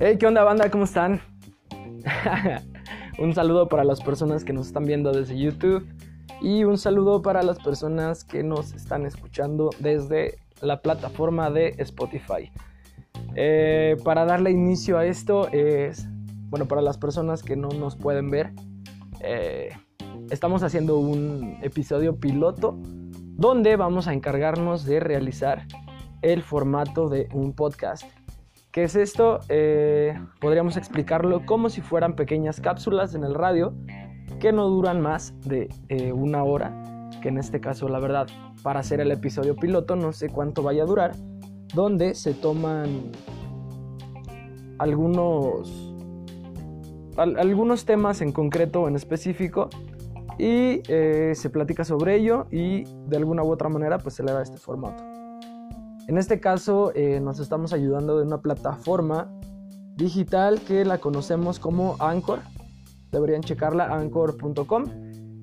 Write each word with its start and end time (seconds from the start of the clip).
Hey, 0.00 0.16
¿qué 0.18 0.26
onda 0.26 0.42
banda? 0.42 0.68
¿Cómo 0.70 0.84
están? 0.84 1.20
un 3.18 3.32
saludo 3.32 3.68
para 3.68 3.84
las 3.84 4.00
personas 4.00 4.44
que 4.44 4.52
nos 4.52 4.66
están 4.66 4.86
viendo 4.86 5.12
desde 5.12 5.38
YouTube 5.38 5.86
y 6.40 6.64
un 6.64 6.78
saludo 6.78 7.22
para 7.22 7.44
las 7.44 7.60
personas 7.60 8.24
que 8.24 8.42
nos 8.42 8.72
están 8.72 9.06
escuchando 9.06 9.70
desde 9.78 10.38
la 10.62 10.82
plataforma 10.82 11.48
de 11.50 11.76
Spotify. 11.78 12.50
Eh, 13.36 13.96
para 14.02 14.24
darle 14.24 14.50
inicio 14.50 14.98
a 14.98 15.06
esto 15.06 15.46
es, 15.52 16.08
bueno, 16.48 16.66
para 16.66 16.82
las 16.82 16.98
personas 16.98 17.44
que 17.44 17.54
no 17.54 17.68
nos 17.68 17.94
pueden 17.94 18.30
ver, 18.30 18.52
eh, 19.20 19.68
estamos 20.30 20.64
haciendo 20.64 20.98
un 20.98 21.58
episodio 21.62 22.16
piloto 22.16 22.76
donde 23.40 23.76
vamos 23.76 24.06
a 24.06 24.12
encargarnos 24.12 24.84
de 24.84 25.00
realizar 25.00 25.66
el 26.20 26.42
formato 26.42 27.08
de 27.08 27.26
un 27.32 27.54
podcast. 27.54 28.04
¿Qué 28.70 28.84
es 28.84 28.96
esto? 28.96 29.40
Eh, 29.48 30.14
podríamos 30.42 30.76
explicarlo 30.76 31.46
como 31.46 31.70
si 31.70 31.80
fueran 31.80 32.16
pequeñas 32.16 32.60
cápsulas 32.60 33.14
en 33.14 33.24
el 33.24 33.34
radio 33.34 33.72
que 34.40 34.52
no 34.52 34.68
duran 34.68 35.00
más 35.00 35.32
de 35.40 35.70
eh, 35.88 36.12
una 36.12 36.44
hora, 36.44 37.08
que 37.22 37.28
en 37.28 37.38
este 37.38 37.62
caso 37.62 37.88
la 37.88 37.98
verdad 37.98 38.26
para 38.62 38.80
hacer 38.80 39.00
el 39.00 39.10
episodio 39.10 39.56
piloto 39.56 39.96
no 39.96 40.12
sé 40.12 40.28
cuánto 40.28 40.62
vaya 40.62 40.82
a 40.82 40.86
durar, 40.86 41.12
donde 41.74 42.14
se 42.14 42.34
toman 42.34 43.10
algunos, 44.78 45.94
algunos 47.16 47.86
temas 47.86 48.20
en 48.20 48.32
concreto 48.32 48.86
en 48.86 48.96
específico 48.96 49.70
y 50.38 50.82
eh, 50.88 51.32
se 51.34 51.50
platica 51.50 51.84
sobre 51.84 52.16
ello 52.16 52.46
y 52.50 52.84
de 53.08 53.16
alguna 53.16 53.42
u 53.42 53.50
otra 53.50 53.68
manera 53.68 53.98
pues 53.98 54.14
se 54.14 54.22
le 54.22 54.32
da 54.32 54.42
este 54.42 54.58
formato. 54.58 55.02
En 56.08 56.18
este 56.18 56.40
caso 56.40 56.92
eh, 56.94 57.20
nos 57.20 57.38
estamos 57.38 57.72
ayudando 57.72 58.18
de 58.18 58.24
una 58.24 58.40
plataforma 58.40 59.30
digital 59.96 60.60
que 60.60 60.84
la 60.84 60.98
conocemos 60.98 61.58
como 61.58 61.96
Anchor. 62.00 62.40
Deberían 63.12 63.42
checarla, 63.42 63.94
anchor.com. 63.94 64.84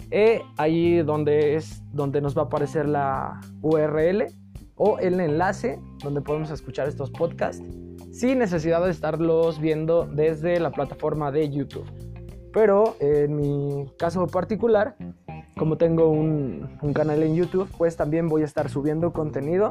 E 0.10 0.42
ahí 0.58 1.02
donde 1.04 1.56
es 1.56 1.84
donde 1.92 2.22
nos 2.22 2.36
va 2.38 2.44
a 2.44 2.46
aparecer 2.46 2.88
la 2.88 3.42
URL 3.62 4.26
o 4.76 5.00
el 5.00 5.20
enlace 5.20 5.80
donde 6.02 6.22
podemos 6.22 6.50
escuchar 6.50 6.88
estos 6.88 7.12
podcasts 7.12 7.62
sin 8.12 8.40
necesidad 8.40 8.84
de 8.84 8.92
estarlos 8.92 9.60
viendo 9.60 10.06
desde 10.06 10.60
la 10.60 10.72
plataforma 10.72 11.32
de 11.32 11.50
YouTube. 11.50 11.86
Pero 12.58 12.98
en 13.00 13.36
mi 13.36 13.86
caso 14.00 14.26
particular, 14.26 14.96
como 15.60 15.78
tengo 15.78 16.10
un, 16.10 16.80
un 16.82 16.92
canal 16.92 17.22
en 17.22 17.36
YouTube, 17.36 17.70
pues 17.78 17.96
también 17.96 18.28
voy 18.30 18.42
a 18.42 18.46
estar 18.46 18.68
subiendo 18.68 19.14
contenido 19.14 19.70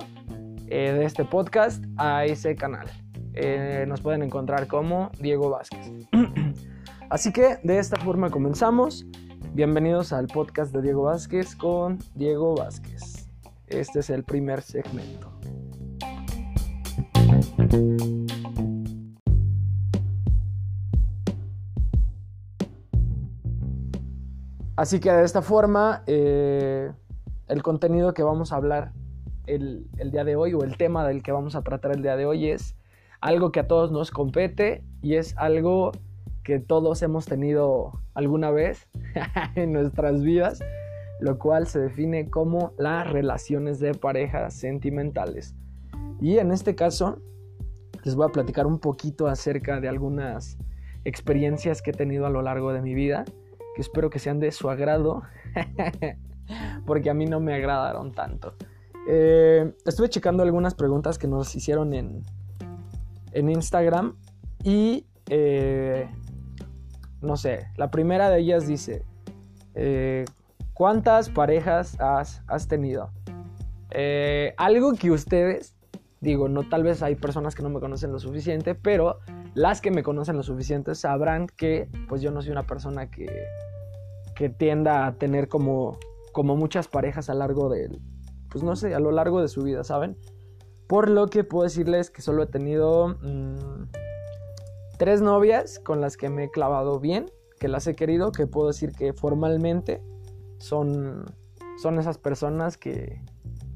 eh, 0.69 0.95
de 0.97 1.05
este 1.05 1.25
podcast 1.25 1.85
a 1.97 2.27
ese 2.27 2.55
canal. 2.55 2.87
Eh, 3.35 3.87
nos 3.89 4.03
pueden 4.03 4.23
encontrar 4.23 4.69
como 4.69 5.11
Diego 5.19 5.51
Vázquez. 5.51 5.91
Así 7.11 7.33
que 7.33 7.59
de 7.65 7.81
esta 7.81 7.97
forma 7.97 8.31
comenzamos. 8.31 9.05
Bienvenidos 9.53 10.13
al 10.13 10.29
podcast 10.29 10.73
de 10.73 10.81
Diego 10.81 11.03
Vázquez 11.03 11.57
con 11.57 11.99
Diego 12.15 12.55
Vázquez. 12.55 13.29
Este 13.67 13.99
es 13.99 14.11
el 14.11 14.23
primer 14.23 14.63
segmento. 14.63 15.33
Así 24.77 25.01
que 25.01 25.11
de 25.11 25.25
esta 25.25 25.41
forma, 25.41 26.03
eh, 26.07 26.93
el 27.49 27.63
contenido 27.63 28.13
que 28.13 28.23
vamos 28.23 28.53
a 28.53 28.57
hablar 28.57 28.93
el, 29.47 29.89
día 30.11 30.25
de 30.25 30.37
hoy 30.37 30.53
o 30.53 30.65
el 30.65 30.77
tema 30.77 31.07
del 31.07 31.23
que 31.23 31.33
vamos 31.33 31.55
a 31.57 31.63
tratar 31.63 31.93
el 31.93 32.03
día 32.03 32.17
de 32.17 32.27
hoy 32.27 32.51
es 32.51 32.77
algo 33.21 33.53
que 33.53 33.61
a 33.61 33.67
todos 33.67 33.91
nos 33.91 34.11
compete 34.11 34.85
y 35.01 35.15
es 35.15 35.35
algo 35.39 35.93
que 36.43 36.59
todos 36.59 37.03
hemos 37.03 37.25
tenido 37.25 37.93
alguna 38.15 38.51
vez 38.51 38.87
en 39.55 39.73
nuestras 39.73 40.23
vidas, 40.23 40.61
lo 41.21 41.39
cual 41.39 41.67
se 41.67 41.81
define 41.81 42.29
como 42.29 42.73
las 42.79 43.11
relaciones 43.11 43.81
de 43.81 43.95
pareja 43.95 44.51
sentimentales. 44.51 45.55
Y 46.21 46.39
en 46.39 46.51
este 46.53 46.75
caso 46.75 47.19
les 48.05 48.15
voy 48.15 48.29
a 48.29 48.33
platicar 48.33 48.67
un 48.67 48.79
poquito 48.79 49.27
acerca 49.27 49.81
de 49.81 49.89
algunas 49.89 50.59
experiencias 51.05 51.83
que 51.83 51.91
he 51.91 51.95
tenido 51.95 52.27
a 52.27 52.31
lo 52.31 52.43
largo 52.43 52.73
de 52.73 52.83
mi 52.83 52.95
vida, 52.95 53.25
que 53.77 53.83
espero 53.83 54.09
que 54.09 54.19
sean 54.19 54.41
de 54.41 54.53
su 54.53 54.71
agrado, 54.71 55.23
porque 56.87 57.11
a 57.11 57.15
mí 57.15 57.27
no 57.27 57.41
me 57.41 57.53
agradaron 57.53 58.11
tanto. 58.13 58.55
Eh, 59.07 59.71
estuve 59.85 60.09
checando 60.09 60.43
algunas 60.43 60.75
preguntas 60.75 61.19
que 61.19 61.29
nos 61.29 61.55
hicieron 61.55 61.93
en, 61.93 62.23
en 63.33 63.51
Instagram 63.51 64.17
y 64.65 65.05
eh, 65.29 66.09
no 67.21 67.37
sé, 67.37 67.67
la 67.77 67.91
primera 67.91 68.31
de 68.31 68.39
ellas 68.39 68.67
dice, 68.67 69.05
eh, 69.75 70.25
¿cuántas 70.73 71.29
parejas 71.29 72.01
has, 72.01 72.43
has 72.49 72.67
tenido? 72.69 73.11
algo 74.59 74.93
que 74.93 75.11
ustedes, 75.11 75.75
digo, 76.21 76.51
no 76.51 76.69
tal 76.69 76.83
vez 76.83 77.03
hay 77.03 77.15
personas 77.15 77.55
que 77.55 77.63
no 77.63 77.71
me 77.71 77.81
conocen 77.81 78.13
lo 78.13 78.19
suficiente, 78.19 78.75
pero 78.75 79.21
las 79.57 79.81
que 79.81 79.91
me 79.91 80.03
conocen 80.03 80.37
lo 80.37 80.43
suficiente 80.43 80.95
sabrán 80.95 81.47
que 81.47 81.89
pues 82.09 82.21
yo 82.21 82.31
no 82.31 82.43
soy 82.43 82.53
una 82.53 82.67
persona 82.67 83.11
que, 83.11 83.27
que 84.35 84.51
tienda 84.51 85.07
a 85.07 85.15
tener 85.15 85.49
como, 85.49 85.99
como 86.33 86.57
muchas 86.57 86.89
parejas 86.89 87.31
a 87.31 87.35
largo 87.35 87.71
del 87.71 87.99
pues 88.51 88.63
no 88.63 88.77
sé, 88.77 88.95
a 88.95 89.01
lo 89.01 89.13
largo 89.13 89.41
de 89.41 89.49
su 89.49 89.63
vida, 89.63 89.83
¿saben? 89.83 90.19
Por 90.87 91.09
lo 91.09 91.29
que 91.29 91.43
puedo 91.43 91.65
decirles 91.65 92.11
que 92.11 92.21
solo 92.21 92.43
he 92.43 92.47
tenido 92.47 93.17
mm, 93.23 93.89
tres 94.99 95.23
novias 95.23 95.79
con 95.79 96.03
las 96.03 96.19
que 96.19 96.29
me 96.29 96.45
he 96.45 96.51
clavado 96.51 97.01
bien, 97.01 97.31
que 97.59 97.69
las 97.69 97.87
he 97.87 97.95
querido, 97.95 98.33
que 98.33 98.47
puedo 98.47 98.69
decir 98.69 98.93
que 98.93 99.15
formalmente 99.15 100.03
son, 100.59 101.25
son 101.83 101.99
esas 101.99 102.19
personas 102.19 102.77
que, 102.77 103.23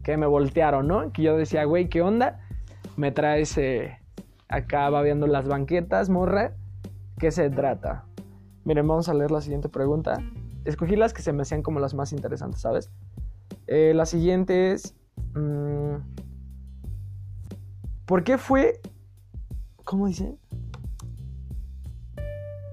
que 0.04 0.18
me 0.18 0.26
voltearon, 0.26 0.86
¿no? 0.86 1.10
Que 1.10 1.22
yo 1.22 1.38
decía, 1.38 1.64
güey, 1.64 1.88
¿qué 1.88 2.02
onda? 2.02 2.46
Me 2.96 3.12
traes 3.12 3.56
eh, 3.56 3.99
acá 4.50 4.90
va 4.90 5.00
viendo 5.00 5.26
las 5.26 5.46
banquetas, 5.46 6.10
morra. 6.10 6.52
¿Qué 7.18 7.30
se 7.30 7.48
trata? 7.50 8.04
Miren, 8.64 8.86
vamos 8.86 9.08
a 9.08 9.14
leer 9.14 9.30
la 9.30 9.40
siguiente 9.40 9.68
pregunta. 9.68 10.18
Escogí 10.64 10.96
las 10.96 11.14
que 11.14 11.22
se 11.22 11.32
me 11.32 11.42
hacían 11.42 11.62
como 11.62 11.80
las 11.80 11.94
más 11.94 12.12
interesantes, 12.12 12.60
¿sabes? 12.60 12.90
Eh, 13.66 13.92
la 13.94 14.04
siguiente 14.04 14.72
es... 14.72 14.94
Mm, 15.34 15.96
¿Por 18.04 18.24
qué 18.24 18.36
fue... 18.36 18.80
¿Cómo 19.84 20.08
dice? 20.08 20.36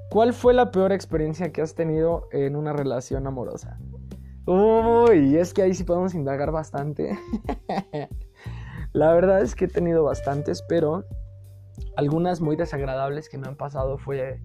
¿Cuál 0.09 0.33
fue 0.33 0.53
la 0.53 0.71
peor 0.71 0.91
experiencia 0.91 1.51
que 1.51 1.61
has 1.61 1.75
tenido 1.75 2.27
en 2.31 2.55
una 2.55 2.73
relación 2.73 3.27
amorosa? 3.27 3.77
Uy, 4.45 5.35
es 5.35 5.53
que 5.53 5.61
ahí 5.61 5.73
sí 5.73 5.83
podemos 5.83 6.15
indagar 6.15 6.51
bastante. 6.51 7.17
la 8.93 9.13
verdad 9.13 9.41
es 9.41 9.53
que 9.55 9.65
he 9.65 9.67
tenido 9.67 10.03
bastantes, 10.03 10.63
pero 10.67 11.05
algunas 11.95 12.41
muy 12.41 12.55
desagradables 12.55 13.29
que 13.29 13.37
me 13.37 13.47
han 13.47 13.55
pasado 13.55 13.97
fue, 13.97 14.41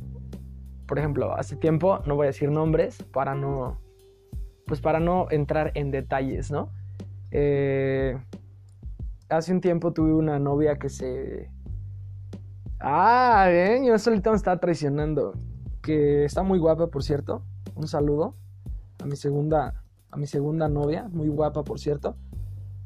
por 0.86 0.98
ejemplo, 0.98 1.34
hace 1.34 1.56
tiempo, 1.56 2.00
no 2.06 2.16
voy 2.16 2.24
a 2.24 2.28
decir 2.28 2.50
nombres 2.50 3.02
para 3.12 3.34
no 3.34 3.78
pues 4.66 4.80
para 4.80 5.00
no 5.00 5.26
entrar 5.30 5.72
en 5.74 5.90
detalles, 5.90 6.50
¿no? 6.50 6.70
Eh, 7.30 8.16
hace 9.28 9.52
un 9.52 9.60
tiempo 9.60 9.92
tuve 9.92 10.14
una 10.14 10.38
novia 10.38 10.78
que 10.78 10.88
se... 10.88 11.50
Ah, 12.80 13.48
bien, 13.50 13.84
yo 13.84 13.98
solito 13.98 14.30
me 14.30 14.36
estaba 14.36 14.58
traicionando. 14.58 15.34
Que 15.82 16.24
está 16.24 16.42
muy 16.42 16.58
guapa, 16.58 16.86
por 16.88 17.02
cierto. 17.02 17.42
Un 17.74 17.88
saludo 17.88 18.34
a 19.02 19.06
mi 19.06 19.16
segunda, 19.16 19.82
a 20.10 20.16
mi 20.16 20.26
segunda 20.26 20.68
novia, 20.68 21.08
muy 21.10 21.28
guapa, 21.28 21.64
por 21.64 21.78
cierto. 21.78 22.16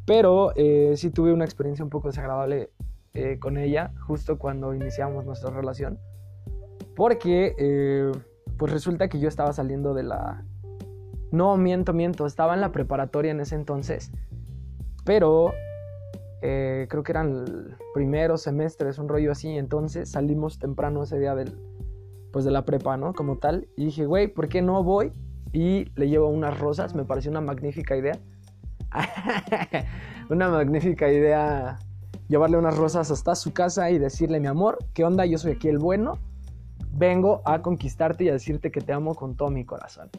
Pero 0.06 0.52
eh, 0.56 0.94
sí 0.96 1.10
tuve 1.10 1.32
una 1.32 1.44
experiencia 1.44 1.84
un 1.84 1.90
poco 1.90 2.08
desagradable 2.08 2.70
eh, 3.16 3.38
con 3.38 3.56
ella, 3.56 3.92
justo 4.06 4.38
cuando 4.38 4.74
iniciamos 4.74 5.24
nuestra 5.24 5.50
relación. 5.50 5.98
Porque, 6.94 8.12
pues 8.56 8.72
resulta 8.72 9.08
que 9.08 9.18
yo 9.18 9.28
estaba 9.28 9.52
saliendo 9.52 9.92
de 9.92 10.02
la, 10.02 10.44
no, 11.30 11.56
miento, 11.56 11.92
miento. 11.92 12.26
Estaba 12.26 12.54
en 12.54 12.60
la 12.60 12.72
preparatoria 12.72 13.30
en 13.30 13.40
ese 13.40 13.54
entonces. 13.54 14.10
Pero 15.04 15.52
eh, 16.42 16.86
creo 16.88 17.02
que 17.02 17.12
eran 17.12 17.76
primeros 17.94 18.42
semestres, 18.42 18.98
un 18.98 19.08
rollo 19.08 19.32
así. 19.32 19.56
Entonces 19.56 20.10
salimos 20.10 20.58
temprano 20.58 21.02
ese 21.02 21.18
día 21.18 21.34
del, 21.34 21.58
pues 22.32 22.44
de 22.44 22.50
la 22.50 22.64
prepa, 22.64 22.96
¿no? 22.96 23.12
Como 23.12 23.38
tal. 23.38 23.68
Y 23.76 23.86
dije, 23.86 24.06
güey, 24.06 24.28
¿por 24.28 24.48
qué 24.48 24.62
no 24.62 24.82
voy? 24.82 25.12
Y 25.52 25.90
le 25.96 26.08
llevo 26.08 26.28
unas 26.28 26.58
rosas. 26.58 26.94
Me 26.94 27.04
pareció 27.04 27.30
una 27.30 27.40
magnífica 27.40 27.96
idea. 27.96 28.18
una 30.30 30.48
magnífica 30.48 31.10
idea 31.10 31.78
llevarle 32.28 32.58
unas 32.58 32.76
rosas 32.76 33.10
hasta 33.10 33.34
su 33.34 33.52
casa 33.52 33.90
y 33.90 33.98
decirle, 33.98 34.40
mi 34.40 34.46
amor, 34.46 34.78
¿qué 34.94 35.04
onda? 35.04 35.26
Yo 35.26 35.38
soy 35.38 35.52
aquí 35.52 35.68
el 35.68 35.78
bueno. 35.78 36.18
Vengo 36.92 37.42
a 37.44 37.62
conquistarte 37.62 38.24
y 38.24 38.28
a 38.28 38.32
decirte 38.32 38.70
que 38.70 38.80
te 38.80 38.92
amo 38.92 39.14
con 39.14 39.36
todo 39.36 39.50
mi 39.50 39.64
corazón. 39.64 40.10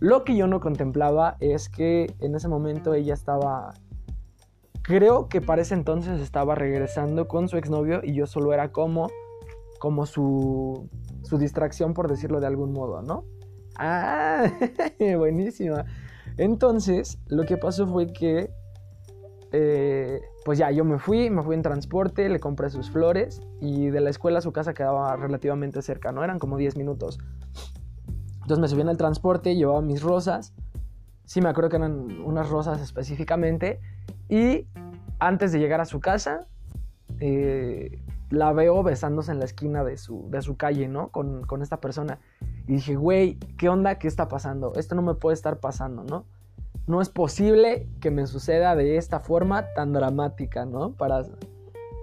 Lo 0.00 0.24
que 0.24 0.36
yo 0.36 0.46
no 0.46 0.60
contemplaba 0.60 1.36
es 1.40 1.68
que 1.68 2.14
en 2.20 2.34
ese 2.34 2.48
momento 2.48 2.94
ella 2.94 3.14
estaba 3.14 3.74
creo 4.84 5.28
que 5.28 5.40
para 5.40 5.62
ese 5.62 5.74
entonces 5.74 6.20
estaba 6.20 6.54
regresando 6.54 7.26
con 7.26 7.48
su 7.48 7.56
exnovio 7.56 8.00
y 8.04 8.14
yo 8.14 8.26
solo 8.26 8.52
era 8.52 8.70
como, 8.70 9.10
como 9.80 10.06
su, 10.06 10.88
su 11.22 11.38
distracción, 11.38 11.94
por 11.94 12.08
decirlo 12.08 12.38
de 12.38 12.46
algún 12.46 12.72
modo, 12.72 13.02
¿no? 13.02 13.24
Ah, 13.76 14.44
buenísima. 15.16 15.86
Entonces, 16.36 17.18
lo 17.26 17.44
que 17.44 17.56
pasó 17.56 17.86
fue 17.86 18.12
que, 18.12 18.50
eh, 19.52 20.20
pues 20.44 20.58
ya, 20.58 20.70
yo 20.70 20.84
me 20.84 20.98
fui, 20.98 21.30
me 21.30 21.42
fui 21.42 21.54
en 21.54 21.62
transporte, 21.62 22.28
le 22.28 22.38
compré 22.38 22.68
sus 22.68 22.90
flores 22.90 23.40
y 23.60 23.88
de 23.88 24.00
la 24.00 24.10
escuela 24.10 24.38
a 24.38 24.42
su 24.42 24.52
casa 24.52 24.74
quedaba 24.74 25.16
relativamente 25.16 25.80
cerca, 25.80 26.12
¿no? 26.12 26.22
Eran 26.22 26.38
como 26.38 26.58
10 26.58 26.76
minutos. 26.76 27.18
Entonces 28.42 28.58
me 28.58 28.68
subí 28.68 28.82
en 28.82 28.90
el 28.90 28.98
transporte, 28.98 29.56
llevaba 29.56 29.80
mis 29.80 30.02
rosas. 30.02 30.52
Sí, 31.24 31.40
me 31.40 31.48
acuerdo 31.48 31.70
que 31.70 31.76
eran 31.76 32.20
unas 32.20 32.50
rosas 32.50 32.82
específicamente. 32.82 33.80
Y 34.28 34.66
antes 35.18 35.50
de 35.50 35.60
llegar 35.60 35.80
a 35.80 35.86
su 35.86 36.00
casa, 36.00 36.46
eh, 37.20 38.02
la 38.28 38.52
veo 38.52 38.82
besándose 38.82 39.32
en 39.32 39.38
la 39.38 39.46
esquina 39.46 39.82
de 39.82 39.96
su, 39.96 40.28
de 40.30 40.42
su 40.42 40.58
calle, 40.58 40.88
¿no? 40.88 41.08
Con, 41.08 41.44
con 41.46 41.62
esta 41.62 41.80
persona. 41.80 42.18
Y 42.66 42.74
dije, 42.74 42.96
güey, 42.96 43.38
¿qué 43.56 43.70
onda? 43.70 43.94
¿Qué 43.98 44.08
está 44.08 44.28
pasando? 44.28 44.74
Esto 44.76 44.94
no 44.94 45.00
me 45.00 45.14
puede 45.14 45.34
estar 45.34 45.58
pasando, 45.58 46.04
¿no? 46.04 46.26
No 46.86 47.00
es 47.00 47.08
posible 47.08 47.88
que 48.00 48.10
me 48.10 48.26
suceda 48.26 48.76
de 48.76 48.96
esta 48.96 49.20
forma 49.20 49.66
tan 49.74 49.92
dramática, 49.92 50.66
¿no? 50.66 50.92
Para, 50.92 51.22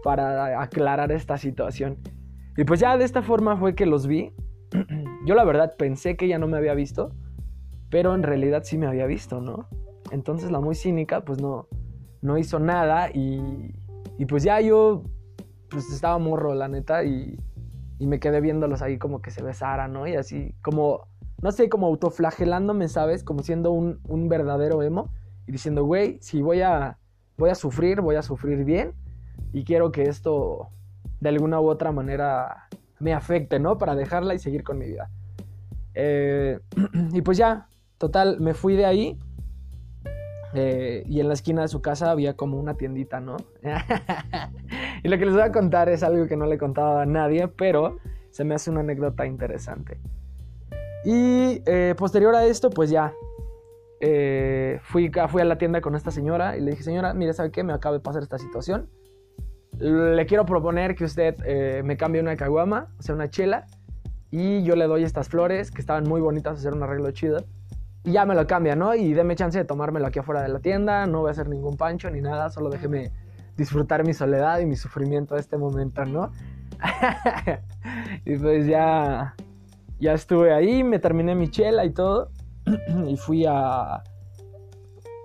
para 0.03 0.61
aclarar 0.61 1.11
esta 1.11 1.37
situación. 1.37 1.97
Y 2.57 2.63
pues 2.63 2.79
ya 2.79 2.97
de 2.97 3.05
esta 3.05 3.21
forma 3.21 3.57
fue 3.57 3.75
que 3.75 3.85
los 3.85 4.07
vi. 4.07 4.33
Yo 5.25 5.35
la 5.35 5.43
verdad 5.43 5.75
pensé 5.77 6.17
que 6.17 6.25
ella 6.25 6.39
no 6.39 6.47
me 6.47 6.57
había 6.57 6.73
visto, 6.73 7.11
pero 7.89 8.15
en 8.15 8.23
realidad 8.23 8.63
sí 8.63 8.77
me 8.77 8.87
había 8.87 9.05
visto, 9.05 9.39
¿no? 9.39 9.67
Entonces 10.11 10.51
la 10.51 10.59
muy 10.59 10.75
cínica 10.75 11.23
pues 11.23 11.41
no, 11.41 11.67
no 12.21 12.37
hizo 12.37 12.59
nada 12.59 13.09
y, 13.11 13.73
y 14.17 14.25
pues 14.25 14.43
ya 14.43 14.59
yo 14.59 15.03
pues 15.71 15.89
estaba 15.91 16.17
morro, 16.17 16.53
la 16.53 16.67
neta, 16.67 17.03
y, 17.03 17.39
y 17.97 18.05
me 18.05 18.19
quedé 18.19 18.41
viéndolos 18.41 18.81
ahí 18.81 18.97
como 18.97 19.21
que 19.21 19.31
se 19.31 19.41
besaran, 19.41 19.93
¿no? 19.93 20.05
Y 20.05 20.15
así, 20.15 20.53
como, 20.61 21.07
no 21.41 21.51
sé, 21.51 21.69
como 21.69 21.88
autoflagelándome, 21.88 22.88
¿sabes? 22.88 23.23
Como 23.23 23.43
siendo 23.43 23.71
un, 23.71 23.99
un 24.07 24.29
verdadero 24.29 24.83
emo 24.83 25.09
y 25.47 25.51
diciendo, 25.51 25.83
güey, 25.83 26.17
si 26.21 26.41
voy 26.41 26.61
a, 26.61 26.97
voy 27.38 27.49
a 27.49 27.55
sufrir, 27.55 28.01
voy 28.01 28.15
a 28.15 28.21
sufrir 28.21 28.63
bien 28.63 28.93
y 29.53 29.63
quiero 29.63 29.91
que 29.91 30.03
esto 30.03 30.69
de 31.19 31.29
alguna 31.29 31.59
u 31.59 31.69
otra 31.69 31.91
manera 31.91 32.67
me 32.99 33.13
afecte, 33.13 33.59
¿no? 33.59 33.77
Para 33.77 33.95
dejarla 33.95 34.33
y 34.35 34.39
seguir 34.39 34.63
con 34.63 34.77
mi 34.77 34.85
vida. 34.85 35.09
Eh, 35.93 36.59
y 37.13 37.21
pues 37.21 37.38
ya, 37.38 37.67
total, 37.97 38.39
me 38.39 38.53
fui 38.53 38.75
de 38.75 38.85
ahí 38.85 39.19
eh, 40.53 41.03
y 41.07 41.19
en 41.19 41.27
la 41.27 41.33
esquina 41.33 41.61
de 41.61 41.67
su 41.67 41.81
casa 41.81 42.11
había 42.11 42.35
como 42.35 42.59
una 42.59 42.75
tiendita, 42.75 43.19
¿no? 43.19 43.38
y 45.03 45.07
lo 45.07 45.17
que 45.17 45.25
les 45.25 45.33
voy 45.33 45.43
a 45.43 45.51
contar 45.51 45.89
es 45.89 46.03
algo 46.03 46.27
que 46.27 46.38
no 46.38 46.45
le 46.45 46.57
contaba 46.57 47.01
a 47.01 47.05
nadie, 47.05 47.47
pero 47.47 47.97
se 48.31 48.43
me 48.43 48.55
hace 48.55 48.69
una 48.69 48.81
anécdota 48.81 49.25
interesante. 49.25 49.99
Y 51.03 51.62
eh, 51.65 51.95
posterior 51.98 52.36
a 52.36 52.45
esto, 52.45 52.69
pues 52.69 52.89
ya, 52.89 53.13
eh, 54.00 54.80
fui, 54.83 55.12
fui 55.30 55.42
a 55.42 55.45
la 55.45 55.57
tienda 55.57 55.81
con 55.81 55.95
esta 55.95 56.12
señora 56.12 56.57
y 56.57 56.62
le 56.62 56.71
dije, 56.71 56.83
señora, 56.83 57.13
mire, 57.13 57.33
¿sabe 57.33 57.51
qué? 57.51 57.63
Me 57.63 57.74
acaba 57.74 57.95
de 57.95 58.01
pasar 58.01 58.24
esta 58.24 58.38
situación. 58.38 58.89
Le 59.80 60.25
quiero 60.25 60.45
proponer 60.45 60.95
que 60.95 61.06
usted 61.06 61.83
me 61.83 61.98
cambie 61.98 62.21
una 62.21 62.36
caguama, 62.36 62.94
o 63.00 63.01
sea, 63.01 63.15
una 63.15 63.30
chela, 63.30 63.65
y 64.30 64.63
yo 64.63 64.75
le 64.75 64.86
doy 64.86 65.03
estas 65.03 65.30
flores 65.30 65.71
que 65.71 65.81
estaban 65.81 66.03
muy 66.03 66.21
bonitas, 66.21 66.59
hacer 66.59 66.74
un 66.74 66.83
arreglo 66.83 67.12
chido 67.12 67.45
y 68.03 68.13
ya 68.13 68.25
me 68.25 68.33
lo 68.33 68.48
cambia, 68.48 68.75
¿no? 68.75 68.95
Y 68.95 69.13
deme 69.13 69.36
chance 69.36 69.57
de 69.57 69.65
tomármelo 69.65 70.07
aquí 70.07 70.19
afuera 70.19 70.42
de 70.42 70.50
la 70.50 70.59
tienda, 70.59 71.06
no 71.06 71.19
voy 71.19 71.30
a 71.30 71.31
hacer 71.31 71.48
ningún 71.48 71.77
pancho 71.77 72.09
ni 72.09 72.21
nada, 72.21 72.50
solo 72.50 72.69
déjeme 72.69 73.12
disfrutar 73.57 74.03
mi 74.06 74.13
soledad 74.13 74.59
y 74.59 74.65
mi 74.65 74.75
sufrimiento 74.75 75.36
de 75.36 75.42
este 75.42 75.57
momento, 75.57 76.03
¿no? 76.06 76.31
y 78.25 78.38
pues 78.38 78.65
ya, 78.65 79.36
ya 80.01 80.13
estuve 80.13 80.51
ahí, 80.51 80.83
me 80.83 81.00
terminé 81.00 81.36
mi 81.36 81.50
chela 81.50 81.86
y 81.86 81.92
todo, 81.92 82.31
y 83.07 83.15
fui 83.15 83.45
a, 83.48 84.03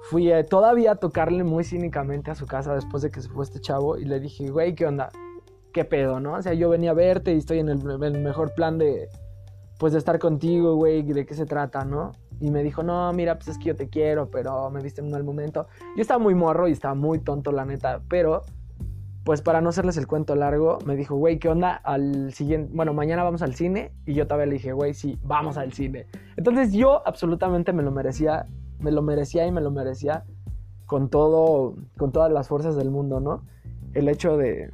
fui 0.02 0.30
a, 0.30 0.44
todavía 0.44 0.92
a 0.92 0.96
tocarle 0.96 1.42
muy 1.44 1.64
cínicamente 1.64 2.30
a 2.30 2.34
su 2.34 2.46
casa 2.46 2.74
después 2.74 3.02
de 3.02 3.10
que 3.10 3.22
se 3.22 3.28
fue 3.28 3.44
este 3.44 3.58
chavo 3.58 3.96
y 3.96 4.04
le 4.04 4.20
dije, 4.20 4.50
güey, 4.50 4.74
¿qué 4.74 4.86
onda? 4.86 5.08
¿Qué 5.72 5.84
pedo, 5.84 6.20
no? 6.20 6.34
O 6.34 6.42
sea, 6.42 6.52
yo 6.52 6.68
venía 6.68 6.90
a 6.90 6.94
verte 6.94 7.34
y 7.34 7.38
estoy 7.38 7.58
en 7.58 7.70
el, 7.70 7.82
mejor 7.82 8.54
plan 8.54 8.76
de, 8.76 9.08
pues, 9.78 9.94
de 9.94 9.98
estar 9.98 10.18
contigo, 10.18 10.74
güey, 10.76 11.02
¿de 11.02 11.24
qué 11.24 11.34
se 11.34 11.46
trata, 11.46 11.84
no? 11.84 12.12
Y 12.38 12.50
me 12.50 12.62
dijo, 12.62 12.82
no, 12.82 13.10
mira, 13.14 13.36
pues 13.36 13.48
es 13.48 13.58
que 13.58 13.64
yo 13.64 13.76
te 13.76 13.88
quiero, 13.88 14.30
pero 14.30 14.70
me 14.70 14.82
viste 14.82 15.00
en 15.00 15.06
un 15.06 15.12
mal 15.12 15.24
momento. 15.24 15.68
Yo 15.96 16.02
estaba 16.02 16.18
muy 16.22 16.34
morro 16.34 16.68
y 16.68 16.72
estaba 16.72 16.94
muy 16.94 17.18
tonto, 17.18 17.50
la 17.50 17.64
neta. 17.64 18.02
Pero, 18.08 18.42
pues 19.26 19.42
para 19.42 19.60
no 19.60 19.70
hacerles 19.70 19.96
el 19.96 20.06
cuento 20.06 20.36
largo, 20.36 20.78
me 20.86 20.94
dijo, 20.94 21.16
güey, 21.16 21.40
¿qué 21.40 21.48
onda? 21.48 21.74
Al 21.74 22.32
siguiente, 22.32 22.70
bueno, 22.72 22.94
mañana 22.94 23.24
vamos 23.24 23.42
al 23.42 23.56
cine. 23.56 23.90
Y 24.06 24.14
yo 24.14 24.28
todavía 24.28 24.46
le 24.46 24.52
dije, 24.52 24.72
güey, 24.72 24.94
sí, 24.94 25.18
vamos 25.24 25.56
al 25.56 25.72
cine. 25.72 26.06
Entonces 26.36 26.72
yo 26.72 27.02
absolutamente 27.04 27.72
me 27.72 27.82
lo 27.82 27.90
merecía, 27.90 28.46
me 28.78 28.92
lo 28.92 29.02
merecía 29.02 29.44
y 29.44 29.50
me 29.50 29.60
lo 29.60 29.72
merecía 29.72 30.22
con 30.86 31.08
todo, 31.08 31.74
con 31.98 32.12
todas 32.12 32.30
las 32.30 32.46
fuerzas 32.46 32.76
del 32.76 32.92
mundo, 32.92 33.18
¿no? 33.18 33.42
El 33.94 34.08
hecho 34.08 34.36
de, 34.36 34.70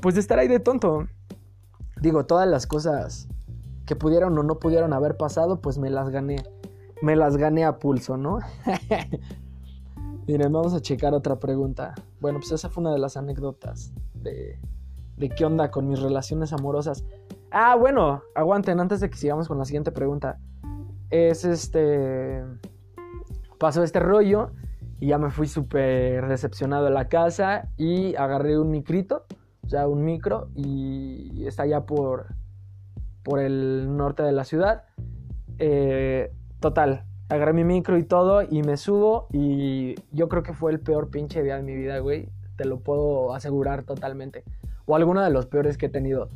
pues 0.00 0.14
de 0.14 0.22
estar 0.22 0.38
ahí 0.38 0.48
de 0.48 0.58
tonto. 0.58 1.06
Digo, 2.00 2.24
todas 2.24 2.48
las 2.48 2.66
cosas 2.66 3.28
que 3.84 3.94
pudieron 3.94 4.38
o 4.38 4.42
no 4.42 4.58
pudieron 4.58 4.94
haber 4.94 5.18
pasado, 5.18 5.60
pues 5.60 5.76
me 5.76 5.90
las 5.90 6.08
gané 6.08 6.42
me 7.02 7.14
las 7.14 7.36
gané 7.36 7.64
a 7.64 7.78
pulso, 7.78 8.16
¿no? 8.16 8.38
Miren, 10.26 10.52
vamos 10.52 10.74
a 10.74 10.80
checar 10.80 11.14
otra 11.14 11.38
pregunta. 11.38 11.94
Bueno, 12.20 12.40
pues 12.40 12.52
esa 12.52 12.68
fue 12.68 12.80
una 12.82 12.92
de 12.92 12.98
las 12.98 13.16
anécdotas 13.16 13.92
de, 14.14 14.58
de 15.16 15.28
qué 15.28 15.44
onda 15.44 15.70
con 15.70 15.88
mis 15.88 16.00
relaciones 16.00 16.52
amorosas. 16.52 17.04
Ah, 17.50 17.76
bueno, 17.76 18.22
aguanten 18.34 18.80
antes 18.80 19.00
de 19.00 19.08
que 19.08 19.16
sigamos 19.16 19.48
con 19.48 19.58
la 19.58 19.64
siguiente 19.64 19.92
pregunta. 19.92 20.38
Es 21.10 21.44
este... 21.44 22.44
Pasó 23.58 23.82
este 23.82 24.00
rollo 24.00 24.50
y 25.00 25.08
ya 25.08 25.18
me 25.18 25.30
fui 25.30 25.46
súper 25.46 26.28
decepcionado 26.28 26.88
a 26.88 26.90
la 26.90 27.08
casa 27.08 27.70
y 27.76 28.14
agarré 28.16 28.58
un 28.58 28.70
micrito, 28.70 29.24
o 29.64 29.68
sea, 29.68 29.88
un 29.88 30.04
micro 30.04 30.48
y 30.54 31.46
está 31.46 31.62
allá 31.62 31.86
por, 31.86 32.34
por 33.22 33.38
el 33.38 33.96
norte 33.96 34.22
de 34.22 34.32
la 34.32 34.44
ciudad. 34.44 34.84
Eh, 35.58 36.32
Total, 36.60 37.04
agarré 37.28 37.52
mi 37.52 37.64
micro 37.64 37.98
y 37.98 38.04
todo 38.04 38.42
y 38.42 38.62
me 38.62 38.76
subo 38.76 39.26
y 39.32 39.94
yo 40.12 40.28
creo 40.28 40.42
que 40.42 40.52
fue 40.52 40.72
el 40.72 40.80
peor 40.80 41.10
pinche 41.10 41.42
día 41.42 41.56
de 41.56 41.62
mi 41.62 41.74
vida, 41.74 41.98
güey. 41.98 42.28
Te 42.56 42.64
lo 42.64 42.78
puedo 42.78 43.34
asegurar 43.34 43.82
totalmente. 43.82 44.44
O 44.86 44.96
alguno 44.96 45.22
de 45.22 45.30
los 45.30 45.46
peores 45.46 45.76
que 45.76 45.86
he 45.86 45.88
tenido. 45.88 46.28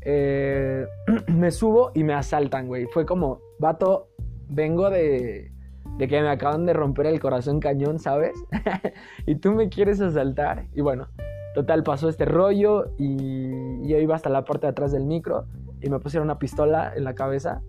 Eh, 0.00 0.86
me 1.28 1.50
subo 1.50 1.92
y 1.94 2.02
me 2.04 2.14
asaltan, 2.14 2.66
güey. 2.66 2.86
Fue 2.86 3.06
como, 3.06 3.40
vato, 3.58 4.08
vengo 4.48 4.90
de, 4.90 5.52
de 5.98 6.08
que 6.08 6.20
me 6.20 6.30
acaban 6.30 6.66
de 6.66 6.72
romper 6.72 7.06
el 7.06 7.20
corazón 7.20 7.60
cañón, 7.60 7.98
¿sabes? 7.98 8.36
y 9.26 9.36
tú 9.36 9.52
me 9.52 9.68
quieres 9.68 10.00
asaltar. 10.00 10.66
Y 10.74 10.80
bueno, 10.80 11.08
total, 11.54 11.82
pasó 11.82 12.08
este 12.08 12.24
rollo 12.24 12.92
y 12.98 13.86
yo 13.86 13.98
iba 13.98 14.16
hasta 14.16 14.30
la 14.30 14.44
parte 14.44 14.66
de 14.66 14.70
atrás 14.70 14.92
del 14.92 15.04
micro 15.04 15.44
y 15.80 15.90
me 15.90 16.00
pusieron 16.00 16.26
una 16.26 16.38
pistola 16.38 16.92
en 16.96 17.04
la 17.04 17.14
cabeza 17.14 17.62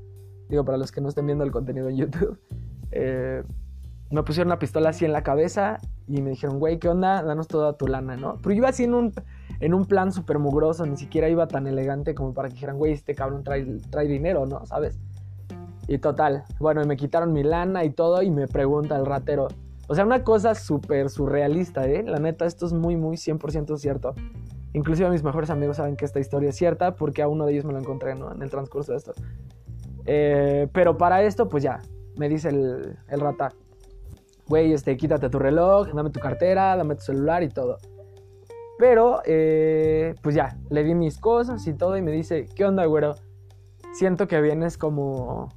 digo, 0.50 0.65
para 0.65 0.77
los 0.77 0.91
que 0.91 1.00
no 1.00 1.09
estén 1.09 1.25
viendo 1.27 1.43
el 1.43 1.51
contenido 1.51 1.89
en 1.89 1.98
YouTube, 1.98 2.38
eh, 2.91 3.43
me 4.12 4.24
pusieron 4.24 4.48
una 4.48 4.60
pistola 4.60 4.89
así 4.89 5.05
en 5.05 5.13
la 5.13 5.24
cabeza 5.24 5.77
y 6.08 6.22
me 6.22 6.31
dijeron, 6.31 6.60
güey, 6.60 6.79
¿qué 6.79 6.89
onda? 6.89 7.22
Danos 7.22 7.48
toda 7.48 7.74
tu 7.74 7.88
lana, 7.88 8.17
¿no? 8.17 8.38
Pero 8.41 8.51
yo 8.51 8.58
iba 8.58 8.69
así 8.69 8.86
en 8.86 8.96
un, 8.96 9.13
en 9.60 9.74
un 9.74 9.86
plan 9.86 10.12
súper 10.12 10.39
mugroso, 10.39 10.86
ni 10.86 10.98
siquiera 10.98 11.29
iba 11.29 11.48
tan 11.48 11.67
elegante 11.67 12.15
como 12.15 12.34
para 12.34 12.50
que 12.50 12.55
dijeran, 12.55 12.77
güey, 12.77 12.93
este 12.93 13.13
cabrón 13.13 13.43
trae, 13.43 13.65
trae 13.91 14.08
dinero, 14.08 14.46
¿no? 14.48 14.65
¿Sabes? 14.65 14.98
Y 15.88 16.00
total, 16.00 16.43
bueno, 16.60 16.84
y 16.84 16.88
me 16.88 16.98
quitaron 16.98 17.34
mi 17.34 17.43
lana 17.43 17.84
y 17.84 17.91
todo 17.91 18.22
y 18.22 18.31
me 18.31 18.48
pregunta 18.48 18.96
el 18.96 19.05
ratero. 19.05 19.48
O 19.88 19.96
sea, 19.96 20.05
una 20.05 20.24
cosa 20.24 20.53
súper 20.55 21.10
surrealista, 21.10 21.88
¿eh? 21.88 22.03
La 22.03 22.19
neta, 22.19 22.46
esto 22.46 22.65
es 22.65 22.74
muy, 22.74 22.96
muy 22.96 23.17
100% 23.17 23.77
cierto. 23.77 24.13
Inclusive 24.74 25.10
mis 25.10 25.24
mejores 25.24 25.50
amigos 25.50 25.77
saben 25.77 25.96
que 25.96 26.05
esta 26.05 26.19
historia 26.19 26.50
es 26.50 26.55
cierta 26.55 26.96
porque 26.96 27.24
a 27.24 27.27
uno 27.27 27.46
de 27.46 27.53
ellos 27.53 27.65
me 27.65 27.74
lo 27.74 27.79
encontré, 27.79 28.13
¿no? 28.13 28.31
En 28.31 28.41
el 28.41 28.51
transcurso 28.51 28.91
de 28.91 29.00
esto. 29.00 29.13
Eh, 30.05 30.67
pero 30.74 30.98
para 30.98 31.24
esto, 31.24 31.50
pues 31.50 31.63
ya, 31.63 31.81
me 32.19 32.29
dice 32.29 32.49
el, 32.49 32.97
el 33.07 33.19
rata, 33.19 33.53
güey, 34.47 34.73
este, 34.73 34.95
quítate 34.97 35.29
tu 35.29 35.39
reloj, 35.39 35.88
dame 35.93 36.09
tu 36.09 36.19
cartera, 36.19 36.75
dame 36.75 36.95
tu 36.95 37.01
celular 37.01 37.41
y 37.41 37.49
todo. 37.49 37.77
Pero, 38.77 39.21
eh, 39.25 40.15
pues 40.21 40.35
ya, 40.35 40.57
le 40.69 40.83
di 40.83 40.93
mis 40.93 41.17
cosas 41.17 41.65
y 41.67 41.73
todo 41.73 41.97
y 41.97 42.01
me 42.01 42.11
dice, 42.11 42.45
¿qué 42.55 42.65
onda, 42.65 42.85
güero? 42.85 43.15
Siento 43.93 44.27
que 44.27 44.39
vienes 44.41 44.77
como, 44.77 45.49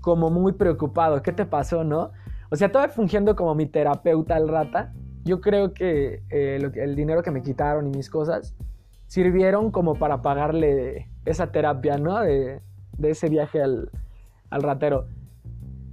como 0.00 0.30
muy 0.30 0.52
preocupado, 0.52 1.22
¿qué 1.22 1.32
te 1.32 1.46
pasó, 1.46 1.82
no? 1.82 2.12
O 2.50 2.56
sea, 2.56 2.70
todavía 2.70 2.94
fungiendo 2.94 3.34
como 3.34 3.54
mi 3.54 3.66
terapeuta 3.66 4.36
el 4.36 4.48
rata, 4.48 4.92
yo 5.24 5.40
creo 5.40 5.72
que 5.72 6.22
eh, 6.30 6.70
el 6.76 6.94
dinero 6.94 7.22
que 7.22 7.30
me 7.30 7.42
quitaron 7.42 7.86
y 7.86 7.90
mis 7.90 8.08
cosas 8.08 8.54
sirvieron 9.06 9.70
como 9.70 9.94
para 9.94 10.22
pagarle 10.22 11.10
esa 11.24 11.50
terapia, 11.50 11.98
¿no? 11.98 12.20
De, 12.20 12.62
de 12.98 13.10
ese 13.10 13.28
viaje 13.28 13.62
al, 13.62 13.90
ratero. 14.50 15.06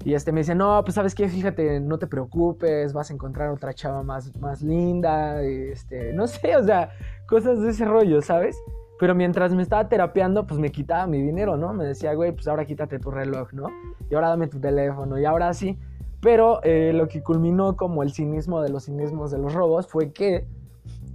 Y 0.06 0.14
este 0.14 0.32
me 0.32 0.42
dice, 0.42 0.54
no, 0.54 0.82
pues 0.84 0.96
sabes 0.96 1.16
qué, 1.16 1.30
fíjate, 1.30 1.80
no 1.80 1.98
te 1.98 2.08
preocupes, 2.08 2.92
vas 2.92 3.10
a 3.10 3.14
encontrar 3.14 3.50
otra 3.50 3.74
chava 3.74 4.04
más, 4.04 4.36
más 4.40 4.62
linda, 4.62 5.42
este, 5.42 6.14
no 6.14 6.28
sé, 6.28 6.56
o 6.58 6.64
sea, 6.64 6.92
cosas 7.28 7.62
de 7.62 7.70
ese 7.70 7.86
rollo, 7.86 8.22
¿sabes? 8.22 8.58
Pero 9.00 9.16
mientras 9.16 9.54
me 9.54 9.64
estaba 9.64 9.88
terapeando, 9.88 10.46
pues 10.46 10.60
me 10.60 10.72
quitaba 10.72 11.08
mi 11.08 11.22
dinero, 11.22 11.58
¿no? 11.58 11.74
Me 11.74 11.86
decía, 11.86 12.14
güey, 12.14 12.34
pues 12.34 12.48
ahora 12.48 12.66
quítate 12.66 13.00
tu 13.00 13.12
reloj, 13.12 13.54
¿no? 13.54 13.68
Y 14.10 14.16
ahora 14.16 14.30
dame 14.30 14.48
tu 14.48 14.60
teléfono, 14.60 15.18
y 15.18 15.26
ahora 15.26 15.54
sí. 15.54 15.80
Pero 16.22 16.62
eh, 16.64 16.94
lo 16.94 17.08
que 17.08 17.22
culminó 17.22 17.76
como 17.76 18.04
el 18.04 18.14
cinismo 18.14 18.62
de 18.62 18.70
los 18.70 18.86
cinismos 18.86 19.32
de 19.32 19.40
los 19.40 19.54
robos 19.54 19.88
fue 19.88 20.14
que 20.14 20.46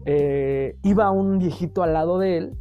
eh, 0.04 0.76
iba 0.82 1.10
un 1.10 1.38
viejito 1.38 1.82
al 1.82 1.94
lado 1.94 2.18
de 2.18 2.36
él 2.38 2.58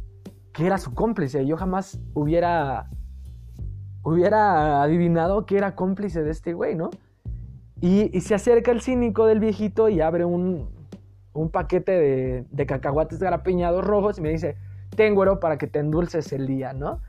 que 0.52 0.66
era 0.66 0.78
su 0.78 0.92
cómplice. 0.94 1.46
Yo 1.46 1.56
jamás 1.56 2.00
hubiera 2.14 2.90
hubiera 4.02 4.82
adivinado 4.82 5.46
que 5.46 5.56
era 5.56 5.74
cómplice 5.74 6.22
de 6.22 6.30
este 6.30 6.52
güey, 6.52 6.74
¿no? 6.74 6.90
Y, 7.80 8.20
se 8.20 8.34
acerca 8.34 8.72
el 8.72 8.80
cínico 8.80 9.26
del 9.26 9.38
viejito 9.38 9.88
y 9.88 10.00
abre 10.00 10.24
un, 10.24 10.68
un 11.32 11.50
paquete 11.50 12.44
de, 12.50 12.66
cacahuates 12.66 13.20
garapiñados 13.20 13.84
rojos 13.84 14.18
y 14.18 14.20
me 14.20 14.30
dice, 14.30 14.56
tengo 14.96 15.20
oro 15.20 15.38
para 15.38 15.58
que 15.58 15.68
te 15.68 15.78
endulces 15.78 16.32
el 16.32 16.46
día, 16.46 16.72
¿no? 16.72 17.00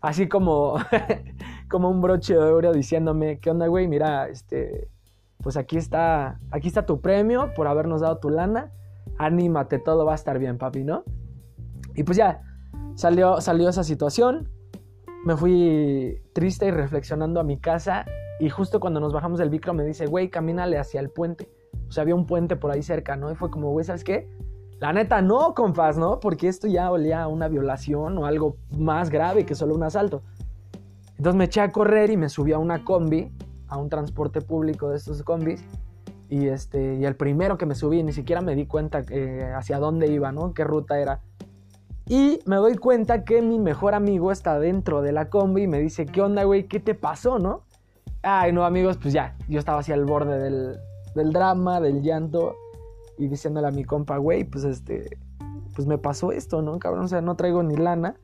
Así 0.00 0.28
como, 0.28 0.76
como 1.70 1.90
un 1.90 2.00
broche 2.00 2.34
de 2.34 2.40
oro 2.40 2.72
diciéndome, 2.72 3.38
¿qué 3.38 3.50
onda, 3.50 3.68
güey? 3.68 3.86
Mira, 3.86 4.28
este, 4.28 4.88
pues 5.42 5.56
aquí 5.56 5.76
está, 5.76 6.40
aquí 6.50 6.66
está 6.66 6.86
tu 6.86 7.00
premio 7.00 7.52
por 7.54 7.68
habernos 7.68 8.00
dado 8.00 8.18
tu 8.18 8.30
lana. 8.30 8.72
Anímate, 9.18 9.78
todo 9.78 10.04
va 10.04 10.12
a 10.12 10.16
estar 10.16 10.38
bien, 10.38 10.58
papi, 10.58 10.82
¿no? 10.82 11.04
Y 11.94 12.02
pues 12.02 12.18
ya, 12.18 12.42
salió, 12.96 13.40
salió 13.40 13.68
esa 13.68 13.84
situación 13.84 14.48
me 15.26 15.36
fui 15.36 16.22
triste 16.32 16.66
y 16.66 16.70
reflexionando 16.70 17.40
a 17.40 17.42
mi 17.42 17.58
casa 17.58 18.06
y 18.38 18.48
justo 18.48 18.78
cuando 18.78 19.00
nos 19.00 19.12
bajamos 19.12 19.40
del 19.40 19.50
micro 19.50 19.74
me 19.74 19.84
dice, 19.84 20.06
güey, 20.06 20.30
camínale 20.30 20.78
hacia 20.78 21.00
el 21.00 21.10
puente. 21.10 21.50
O 21.88 21.90
sea, 21.90 22.02
había 22.02 22.14
un 22.14 22.26
puente 22.26 22.54
por 22.54 22.70
ahí 22.70 22.80
cerca, 22.80 23.16
¿no? 23.16 23.32
Y 23.32 23.34
fue 23.34 23.50
como, 23.50 23.72
güey, 23.72 23.84
¿sabes 23.84 24.04
qué? 24.04 24.28
La 24.78 24.92
neta, 24.92 25.22
no, 25.22 25.52
compas, 25.52 25.98
¿no? 25.98 26.20
Porque 26.20 26.46
esto 26.46 26.68
ya 26.68 26.92
olía 26.92 27.24
a 27.24 27.26
una 27.26 27.48
violación 27.48 28.16
o 28.18 28.26
algo 28.26 28.56
más 28.78 29.10
grave 29.10 29.44
que 29.44 29.56
solo 29.56 29.74
un 29.74 29.82
asalto. 29.82 30.22
Entonces 31.16 31.34
me 31.34 31.46
eché 31.46 31.60
a 31.60 31.72
correr 31.72 32.10
y 32.10 32.16
me 32.16 32.28
subí 32.28 32.52
a 32.52 32.58
una 32.58 32.84
combi, 32.84 33.32
a 33.66 33.78
un 33.78 33.88
transporte 33.88 34.42
público 34.42 34.90
de 34.90 34.96
estos 34.98 35.24
combis. 35.24 35.60
Y, 36.28 36.46
este, 36.46 36.94
y 36.94 37.04
el 37.04 37.16
primero 37.16 37.58
que 37.58 37.66
me 37.66 37.74
subí, 37.74 38.00
ni 38.04 38.12
siquiera 38.12 38.42
me 38.42 38.54
di 38.54 38.66
cuenta 38.66 39.02
eh, 39.10 39.52
hacia 39.56 39.80
dónde 39.80 40.06
iba, 40.06 40.30
¿no? 40.30 40.54
Qué 40.54 40.62
ruta 40.62 41.00
era. 41.00 41.20
Y 42.08 42.40
me 42.46 42.56
doy 42.56 42.76
cuenta 42.76 43.24
que 43.24 43.42
mi 43.42 43.58
mejor 43.58 43.94
amigo 43.94 44.30
está 44.30 44.60
dentro 44.60 45.02
de 45.02 45.12
la 45.12 45.28
combi 45.28 45.64
y 45.64 45.66
me 45.66 45.80
dice, 45.80 46.06
¿qué 46.06 46.22
onda, 46.22 46.44
güey? 46.44 46.68
¿Qué 46.68 46.78
te 46.78 46.94
pasó, 46.94 47.38
no? 47.40 47.62
Ay, 48.22 48.52
no, 48.52 48.64
amigos, 48.64 48.96
pues 48.96 49.12
ya, 49.12 49.36
yo 49.48 49.58
estaba 49.58 49.80
así 49.80 49.92
al 49.92 50.04
borde 50.04 50.38
del, 50.38 50.76
del 51.14 51.32
drama, 51.32 51.80
del 51.80 52.02
llanto, 52.02 52.54
y 53.18 53.28
diciéndole 53.28 53.66
a 53.66 53.70
mi 53.70 53.84
compa, 53.84 54.18
güey, 54.18 54.44
pues 54.44 54.64
este, 54.64 55.18
pues 55.74 55.86
me 55.86 55.98
pasó 55.98 56.32
esto, 56.32 56.62
¿no, 56.62 56.78
cabrón? 56.78 57.04
O 57.04 57.08
sea, 57.08 57.20
no 57.20 57.34
traigo 57.34 57.62
ni 57.62 57.76
lana 57.76 58.16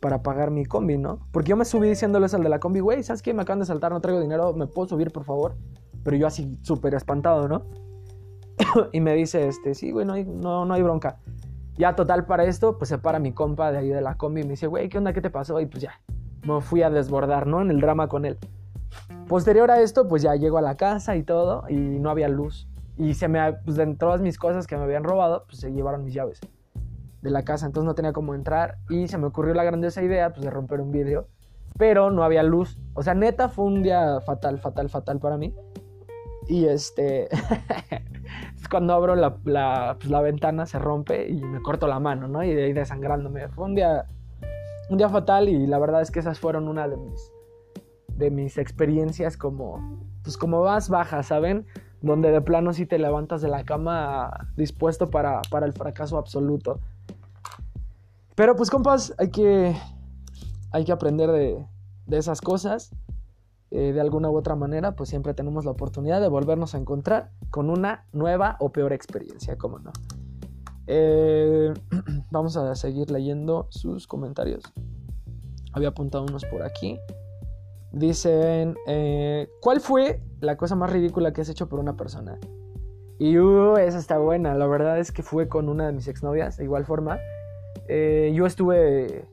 para 0.00 0.22
pagar 0.22 0.50
mi 0.50 0.64
combi, 0.64 0.98
¿no? 0.98 1.20
Porque 1.32 1.50
yo 1.50 1.56
me 1.56 1.64
subí 1.64 1.88
diciéndoles 1.88 2.34
al 2.34 2.42
de 2.42 2.48
la 2.48 2.60
combi, 2.60 2.80
güey, 2.80 3.02
¿sabes 3.02 3.22
qué? 3.22 3.32
Me 3.34 3.42
acaban 3.42 3.60
de 3.60 3.66
saltar, 3.66 3.92
no 3.92 4.00
traigo 4.00 4.20
dinero, 4.20 4.52
¿me 4.52 4.66
puedo 4.66 4.88
subir, 4.88 5.10
por 5.12 5.24
favor? 5.24 5.56
Pero 6.04 6.16
yo 6.16 6.26
así 6.26 6.58
súper 6.62 6.94
espantado, 6.94 7.48
¿no? 7.48 7.64
y 8.92 9.00
me 9.00 9.14
dice, 9.14 9.48
este, 9.48 9.74
sí, 9.74 9.90
güey, 9.92 10.06
no 10.06 10.16
no, 10.16 10.64
no 10.64 10.74
hay 10.74 10.82
bronca. 10.82 11.20
Ya 11.78 11.94
total 11.94 12.26
para 12.26 12.44
esto, 12.44 12.76
pues 12.76 12.88
se 12.88 12.98
para 12.98 13.20
mi 13.20 13.32
compa 13.32 13.70
de 13.70 13.78
ahí 13.78 13.88
de 13.88 14.00
la 14.00 14.16
combi 14.16 14.40
y 14.40 14.44
me 14.44 14.50
dice, 14.50 14.66
güey, 14.66 14.88
¿qué 14.88 14.98
onda? 14.98 15.12
¿Qué 15.12 15.20
te 15.20 15.30
pasó? 15.30 15.60
Y 15.60 15.66
pues 15.66 15.80
ya, 15.80 15.92
me 16.44 16.60
fui 16.60 16.82
a 16.82 16.90
desbordar, 16.90 17.46
¿no? 17.46 17.62
En 17.62 17.70
el 17.70 17.80
drama 17.80 18.08
con 18.08 18.24
él. 18.24 18.36
Posterior 19.28 19.70
a 19.70 19.80
esto, 19.80 20.08
pues 20.08 20.22
ya 20.22 20.34
llego 20.34 20.58
a 20.58 20.62
la 20.62 20.76
casa 20.76 21.14
y 21.14 21.22
todo 21.22 21.64
y 21.68 21.76
no 21.76 22.10
había 22.10 22.28
luz. 22.28 22.66
Y 22.96 23.14
se 23.14 23.28
me, 23.28 23.52
pues 23.64 23.76
de 23.76 23.86
todas 23.94 24.20
mis 24.20 24.38
cosas 24.38 24.66
que 24.66 24.76
me 24.76 24.82
habían 24.82 25.04
robado, 25.04 25.44
pues 25.46 25.60
se 25.60 25.70
llevaron 25.70 26.02
mis 26.02 26.14
llaves 26.14 26.40
de 27.22 27.30
la 27.30 27.44
casa. 27.44 27.66
Entonces 27.66 27.86
no 27.86 27.94
tenía 27.94 28.12
cómo 28.12 28.34
entrar 28.34 28.78
y 28.88 29.06
se 29.06 29.16
me 29.16 29.26
ocurrió 29.26 29.54
la 29.54 29.62
grandiosa 29.62 30.02
idea, 30.02 30.32
pues 30.32 30.44
de 30.44 30.50
romper 30.50 30.80
un 30.80 30.90
vidrio. 30.90 31.28
Pero 31.78 32.10
no 32.10 32.24
había 32.24 32.42
luz. 32.42 32.76
O 32.94 33.04
sea, 33.04 33.14
neta 33.14 33.48
fue 33.48 33.66
un 33.66 33.84
día 33.84 34.20
fatal, 34.22 34.58
fatal, 34.58 34.88
fatal 34.88 35.20
para 35.20 35.36
mí. 35.36 35.54
Y 36.48 36.64
este... 36.64 37.28
cuando 38.70 38.92
abro 38.94 39.14
la, 39.14 39.36
pues, 39.36 40.10
la, 40.10 40.20
ventana, 40.20 40.66
se 40.66 40.78
rompe 40.78 41.28
y 41.28 41.40
me 41.42 41.60
corto 41.62 41.86
la 41.86 41.98
mano, 42.00 42.28
¿no? 42.28 42.42
Y 42.44 42.54
de 42.54 42.64
ahí 42.64 42.72
desangrándome. 42.72 43.48
Fue 43.48 43.64
un 43.64 43.74
día, 43.74 44.06
un 44.90 44.98
día 44.98 45.08
fatal 45.08 45.48
y 45.48 45.66
la 45.66 45.78
verdad 45.78 46.02
es 46.02 46.10
que 46.10 46.20
esas 46.20 46.38
fueron 46.38 46.68
una 46.68 46.88
de 46.88 46.96
mis, 46.96 47.32
de 48.08 48.30
mis 48.30 48.58
experiencias 48.58 49.36
como, 49.36 50.06
pues 50.22 50.36
como 50.36 50.64
más 50.64 50.88
bajas, 50.88 51.26
¿saben? 51.26 51.66
Donde 52.00 52.30
de 52.30 52.40
plano 52.40 52.72
sí 52.72 52.86
te 52.86 52.98
levantas 52.98 53.42
de 53.42 53.48
la 53.48 53.64
cama 53.64 54.48
dispuesto 54.56 55.10
para, 55.10 55.42
para 55.50 55.66
el 55.66 55.72
fracaso 55.72 56.18
absoluto. 56.18 56.80
Pero 58.34 58.54
pues 58.54 58.70
compas, 58.70 59.14
hay 59.18 59.30
que, 59.30 59.76
hay 60.70 60.84
que 60.84 60.92
aprender 60.92 61.30
de, 61.30 61.66
de 62.06 62.18
esas 62.18 62.40
cosas. 62.40 62.92
Eh, 63.70 63.92
de 63.92 64.00
alguna 64.00 64.30
u 64.30 64.36
otra 64.36 64.56
manera, 64.56 64.96
pues 64.96 65.10
siempre 65.10 65.34
tenemos 65.34 65.66
la 65.66 65.72
oportunidad 65.72 66.22
de 66.22 66.28
volvernos 66.28 66.74
a 66.74 66.78
encontrar 66.78 67.30
con 67.50 67.68
una 67.68 68.06
nueva 68.12 68.56
o 68.60 68.70
peor 68.70 68.92
experiencia, 68.94 69.56
como 69.58 69.78
no. 69.78 69.92
Eh, 70.86 71.74
vamos 72.30 72.56
a 72.56 72.74
seguir 72.74 73.10
leyendo 73.10 73.66
sus 73.70 74.06
comentarios. 74.06 74.62
Había 75.74 75.88
apuntado 75.88 76.24
unos 76.24 76.46
por 76.46 76.62
aquí. 76.62 76.98
Dicen, 77.92 78.74
eh, 78.86 79.48
¿cuál 79.60 79.80
fue 79.80 80.22
la 80.40 80.56
cosa 80.56 80.74
más 80.74 80.90
ridícula 80.90 81.32
que 81.32 81.42
has 81.42 81.48
hecho 81.50 81.68
por 81.68 81.78
una 81.78 81.94
persona? 81.94 82.38
Y 83.18 83.36
uh, 83.38 83.76
esa 83.76 83.98
está 83.98 84.16
buena. 84.18 84.54
La 84.54 84.66
verdad 84.66 84.98
es 84.98 85.12
que 85.12 85.22
fue 85.22 85.48
con 85.48 85.68
una 85.68 85.86
de 85.86 85.92
mis 85.92 86.08
exnovias, 86.08 86.56
de 86.56 86.64
igual 86.64 86.86
forma. 86.86 87.18
yo 87.88 88.46
estuve 88.46 89.26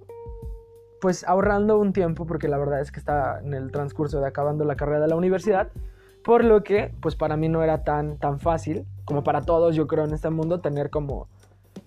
pues 1.06 1.24
ahorrando 1.28 1.78
un 1.78 1.94
tiempo 1.94 2.26
porque 2.26 2.48
la 2.48 2.58
verdad 2.58 2.82
es 2.82 2.92
que 2.92 3.00
está 3.00 3.40
en 3.40 3.54
el 3.54 3.72
transcurso 3.72 4.20
de 4.20 4.26
acabando 4.26 4.66
la 4.66 4.76
carrera 4.76 5.02
de 5.02 5.08
la 5.08 5.16
universidad, 5.16 5.70
por 6.24 6.44
lo 6.44 6.64
que 6.64 6.96
pues 7.00 7.16
para 7.16 7.38
mí 7.38 7.48
no 7.48 7.62
era 7.62 7.84
tan, 7.84 8.18
tan 8.18 8.40
fácil 8.40 8.88
como 9.06 9.24
para 9.24 9.44
todos 9.44 9.76
yo 9.76 9.86
creo 9.86 10.06
en 10.06 10.16
este 10.16 10.32
mundo 10.32 10.62
tener 10.62 10.90
como, 10.90 11.28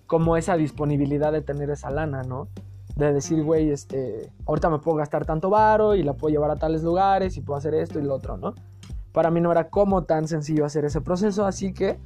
como 0.07 0.37
esa 0.37 0.55
disponibilidad 0.55 1.33
de 1.33 1.41
tener 1.41 1.69
esa 1.69 1.89
lana, 1.89 2.23
¿no? 2.23 2.47
De 2.95 3.11
decir, 3.11 3.43
güey, 3.43 3.71
este, 3.71 4.31
ahorita 4.45 4.69
me 4.69 4.79
puedo 4.79 4.95
gastar 4.95 5.25
tanto 5.25 5.49
varo 5.49 5.95
y 5.95 6.03
la 6.03 6.13
puedo 6.13 6.31
llevar 6.31 6.51
a 6.51 6.55
tales 6.55 6.81
lugares 6.81 7.35
y 7.35 7.41
puedo 7.41 7.57
hacer 7.57 7.73
esto 7.73 7.99
y 7.99 8.03
lo 8.03 8.15
otro, 8.15 8.37
¿no? 8.37 8.53
Para 9.11 9.31
mí 9.31 9.41
no 9.41 9.51
era 9.51 9.69
como 9.69 10.05
tan 10.05 10.29
sencillo 10.29 10.63
hacer 10.63 10.85
ese 10.85 11.01
proceso, 11.01 11.45
así 11.45 11.73
que 11.73 11.99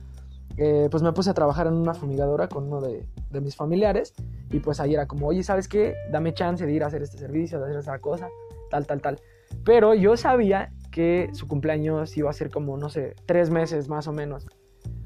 eh, 0.57 0.87
pues 0.91 1.01
me 1.01 1.11
puse 1.13 1.29
a 1.29 1.33
trabajar 1.33 1.67
en 1.67 1.73
una 1.73 1.93
fumigadora 1.93 2.47
con 2.47 2.65
uno 2.65 2.81
de, 2.81 3.05
mis 3.41 3.55
familiares 3.55 4.13
y 4.51 4.59
pues 4.59 4.79
ahí 4.79 4.93
era 4.93 5.07
como, 5.07 5.27
oye, 5.27 5.43
¿sabes 5.43 5.67
qué? 5.67 5.95
Dame 6.11 6.33
chance 6.33 6.65
de 6.65 6.71
ir 6.71 6.83
a 6.83 6.87
hacer 6.87 7.01
este 7.01 7.17
servicio, 7.17 7.59
de 7.59 7.65
hacer 7.65 7.79
esta 7.79 7.97
cosa, 7.99 8.29
tal, 8.69 8.85
tal, 8.85 9.01
tal. 9.01 9.19
Pero 9.65 9.95
yo 9.95 10.15
sabía 10.17 10.71
que 10.91 11.29
su 11.33 11.47
cumpleaños 11.47 12.15
iba 12.15 12.29
a 12.29 12.33
ser 12.33 12.51
como, 12.51 12.77
no 12.77 12.89
sé, 12.89 13.15
tres 13.25 13.49
meses 13.49 13.89
más 13.89 14.07
o 14.07 14.13
menos. 14.13 14.47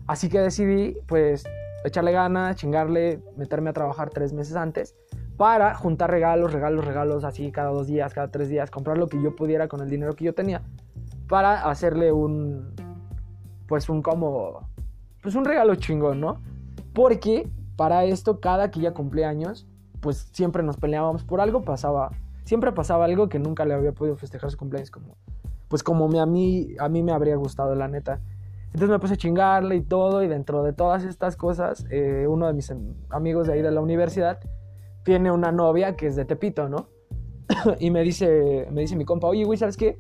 Así 0.07 0.27
que 0.29 0.39
decidí 0.39 0.97
pues 1.07 1.45
echarle 1.85 2.11
ganas, 2.11 2.57
chingarle, 2.57 3.21
meterme 3.37 3.69
a 3.69 3.73
trabajar 3.73 4.09
tres 4.09 4.33
meses 4.33 4.55
antes 4.55 4.95
para 5.37 5.75
juntar 5.75 6.11
regalos, 6.11 6.51
regalos, 6.51 6.83
regalos 6.83 7.23
así 7.23 7.51
cada 7.51 7.69
dos 7.69 7.87
días, 7.87 8.13
cada 8.13 8.29
tres 8.29 8.49
días, 8.49 8.71
comprar 8.71 8.97
lo 8.97 9.07
que 9.07 9.21
yo 9.21 9.35
pudiera 9.35 9.67
con 9.67 9.81
el 9.81 9.89
dinero 9.89 10.15
que 10.15 10.25
yo 10.25 10.33
tenía 10.33 10.61
para 11.27 11.69
hacerle 11.69 12.11
un, 12.11 12.73
pues 13.67 13.89
un 13.89 14.01
como 14.01 14.67
pues 15.21 15.35
un 15.35 15.45
regalo 15.45 15.75
chingón, 15.75 16.19
¿no? 16.19 16.41
Porque 16.93 17.49
para 17.75 18.05
esto, 18.05 18.39
cada 18.39 18.71
que 18.71 18.79
ella 18.79 18.93
cumplía 18.93 19.29
años, 19.29 19.67
pues 20.01 20.29
siempre 20.31 20.63
nos 20.63 20.77
peleábamos 20.77 21.23
por 21.23 21.41
algo, 21.41 21.63
pasaba, 21.63 22.11
siempre 22.43 22.71
pasaba 22.71 23.05
algo 23.05 23.29
que 23.29 23.39
nunca 23.39 23.65
le 23.65 23.73
había 23.73 23.91
podido 23.91 24.15
festejar 24.15 24.51
su 24.51 24.57
cumpleaños 24.57 24.91
como, 24.91 25.17
pues 25.67 25.83
como 25.83 26.05
a, 26.19 26.25
mí, 26.25 26.75
a 26.79 26.89
mí 26.89 27.03
me 27.03 27.11
habría 27.11 27.35
gustado, 27.35 27.75
la 27.75 27.87
neta. 27.87 28.19
Entonces 28.67 28.89
me 28.89 28.99
puse 28.99 29.13
a 29.13 29.17
chingarle 29.17 29.75
y 29.75 29.81
todo, 29.81 30.23
y 30.23 30.27
dentro 30.27 30.63
de 30.63 30.73
todas 30.73 31.03
estas 31.03 31.35
cosas, 31.35 31.85
eh, 31.89 32.25
uno 32.27 32.47
de 32.47 32.53
mis 32.53 32.73
amigos 33.09 33.47
de 33.47 33.53
ahí 33.53 33.61
de 33.61 33.71
la 33.71 33.81
universidad 33.81 34.39
tiene 35.03 35.31
una 35.31 35.51
novia 35.51 35.95
que 35.95 36.07
es 36.07 36.15
de 36.15 36.25
Tepito, 36.25 36.67
¿no? 36.67 36.89
y 37.79 37.91
me 37.91 38.01
dice, 38.01 38.67
me 38.71 38.81
dice 38.81 38.95
mi 38.95 39.05
compa, 39.05 39.27
oye, 39.27 39.45
güey, 39.45 39.57
¿sabes 39.57 39.77
qué? 39.77 39.99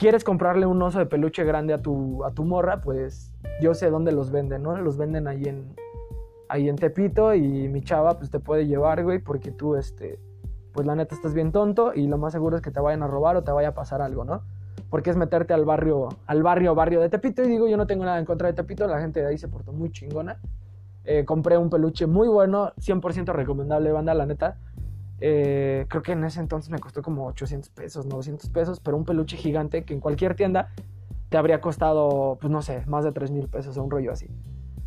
¿Quieres 0.00 0.24
comprarle 0.24 0.64
un 0.64 0.80
oso 0.80 0.98
de 0.98 1.04
peluche 1.04 1.44
grande 1.44 1.74
a 1.74 1.82
tu, 1.82 2.24
a 2.24 2.30
tu 2.30 2.42
morra? 2.42 2.80
Pues 2.80 3.34
yo 3.60 3.74
sé 3.74 3.90
dónde 3.90 4.12
los 4.12 4.30
venden, 4.30 4.62
¿no? 4.62 4.74
Los 4.78 4.96
venden 4.96 5.28
ahí 5.28 5.44
en, 5.44 5.76
ahí 6.48 6.70
en 6.70 6.76
Tepito 6.76 7.34
y 7.34 7.68
mi 7.68 7.82
chava 7.82 8.16
pues 8.16 8.30
te 8.30 8.40
puede 8.40 8.66
llevar, 8.66 9.04
güey, 9.04 9.18
porque 9.18 9.50
tú, 9.50 9.76
este, 9.76 10.18
pues 10.72 10.86
la 10.86 10.94
neta 10.94 11.14
estás 11.14 11.34
bien 11.34 11.52
tonto 11.52 11.92
y 11.94 12.06
lo 12.06 12.16
más 12.16 12.32
seguro 12.32 12.56
es 12.56 12.62
que 12.62 12.70
te 12.70 12.80
vayan 12.80 13.02
a 13.02 13.08
robar 13.08 13.36
o 13.36 13.44
te 13.44 13.52
vaya 13.52 13.68
a 13.68 13.74
pasar 13.74 14.00
algo, 14.00 14.24
¿no? 14.24 14.40
Porque 14.88 15.10
es 15.10 15.18
meterte 15.18 15.52
al 15.52 15.66
barrio, 15.66 16.08
al 16.26 16.42
barrio, 16.42 16.74
barrio 16.74 17.02
de 17.02 17.10
Tepito 17.10 17.42
y 17.42 17.48
digo, 17.48 17.68
yo 17.68 17.76
no 17.76 17.86
tengo 17.86 18.06
nada 18.06 18.18
en 18.18 18.24
contra 18.24 18.48
de 18.48 18.54
Tepito, 18.54 18.86
la 18.86 19.02
gente 19.02 19.20
de 19.20 19.26
ahí 19.26 19.36
se 19.36 19.48
portó 19.48 19.70
muy 19.70 19.92
chingona. 19.92 20.40
Eh, 21.04 21.26
compré 21.26 21.58
un 21.58 21.68
peluche 21.68 22.06
muy 22.06 22.28
bueno, 22.28 22.72
100% 22.78 23.34
recomendable, 23.34 23.92
banda, 23.92 24.14
la 24.14 24.24
neta. 24.24 24.56
Eh, 25.20 25.86
creo 25.88 26.02
que 26.02 26.12
en 26.12 26.24
ese 26.24 26.40
entonces 26.40 26.70
me 26.70 26.78
costó 26.78 27.02
como 27.02 27.26
800 27.26 27.70
pesos, 27.70 28.06
900 28.06 28.48
pesos, 28.50 28.80
pero 28.80 28.96
un 28.96 29.04
peluche 29.04 29.36
gigante 29.36 29.84
que 29.84 29.92
en 29.92 30.00
cualquier 30.00 30.34
tienda 30.34 30.72
te 31.28 31.36
habría 31.36 31.60
costado, 31.60 32.38
pues 32.40 32.50
no 32.50 32.62
sé, 32.62 32.84
más 32.86 33.04
de 33.04 33.12
3 33.12 33.30
mil 33.30 33.48
pesos 33.48 33.76
o 33.76 33.82
un 33.82 33.90
rollo 33.90 34.12
así. 34.12 34.28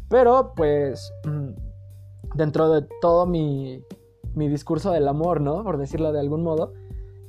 Pero 0.09 0.53
pues 0.55 1.13
mm, 1.25 2.35
dentro 2.35 2.69
de 2.69 2.87
todo 3.01 3.25
mi, 3.25 3.83
mi 4.33 4.47
discurso 4.47 4.91
del 4.91 5.07
amor, 5.07 5.39
¿no? 5.39 5.63
Por 5.63 5.77
decirlo 5.77 6.11
de 6.11 6.19
algún 6.19 6.43
modo, 6.43 6.73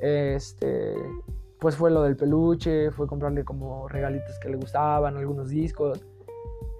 este, 0.00 0.94
pues 1.61 1.76
fue 1.76 1.90
lo 1.90 2.02
del 2.02 2.16
peluche, 2.16 2.90
fue 2.90 3.06
comprarle 3.06 3.44
como 3.44 3.88
regalitos 3.88 4.38
que 4.38 4.49
le 4.49 4.56
gustaban, 4.56 5.16
algunos 5.16 5.50
discos. 5.50 6.04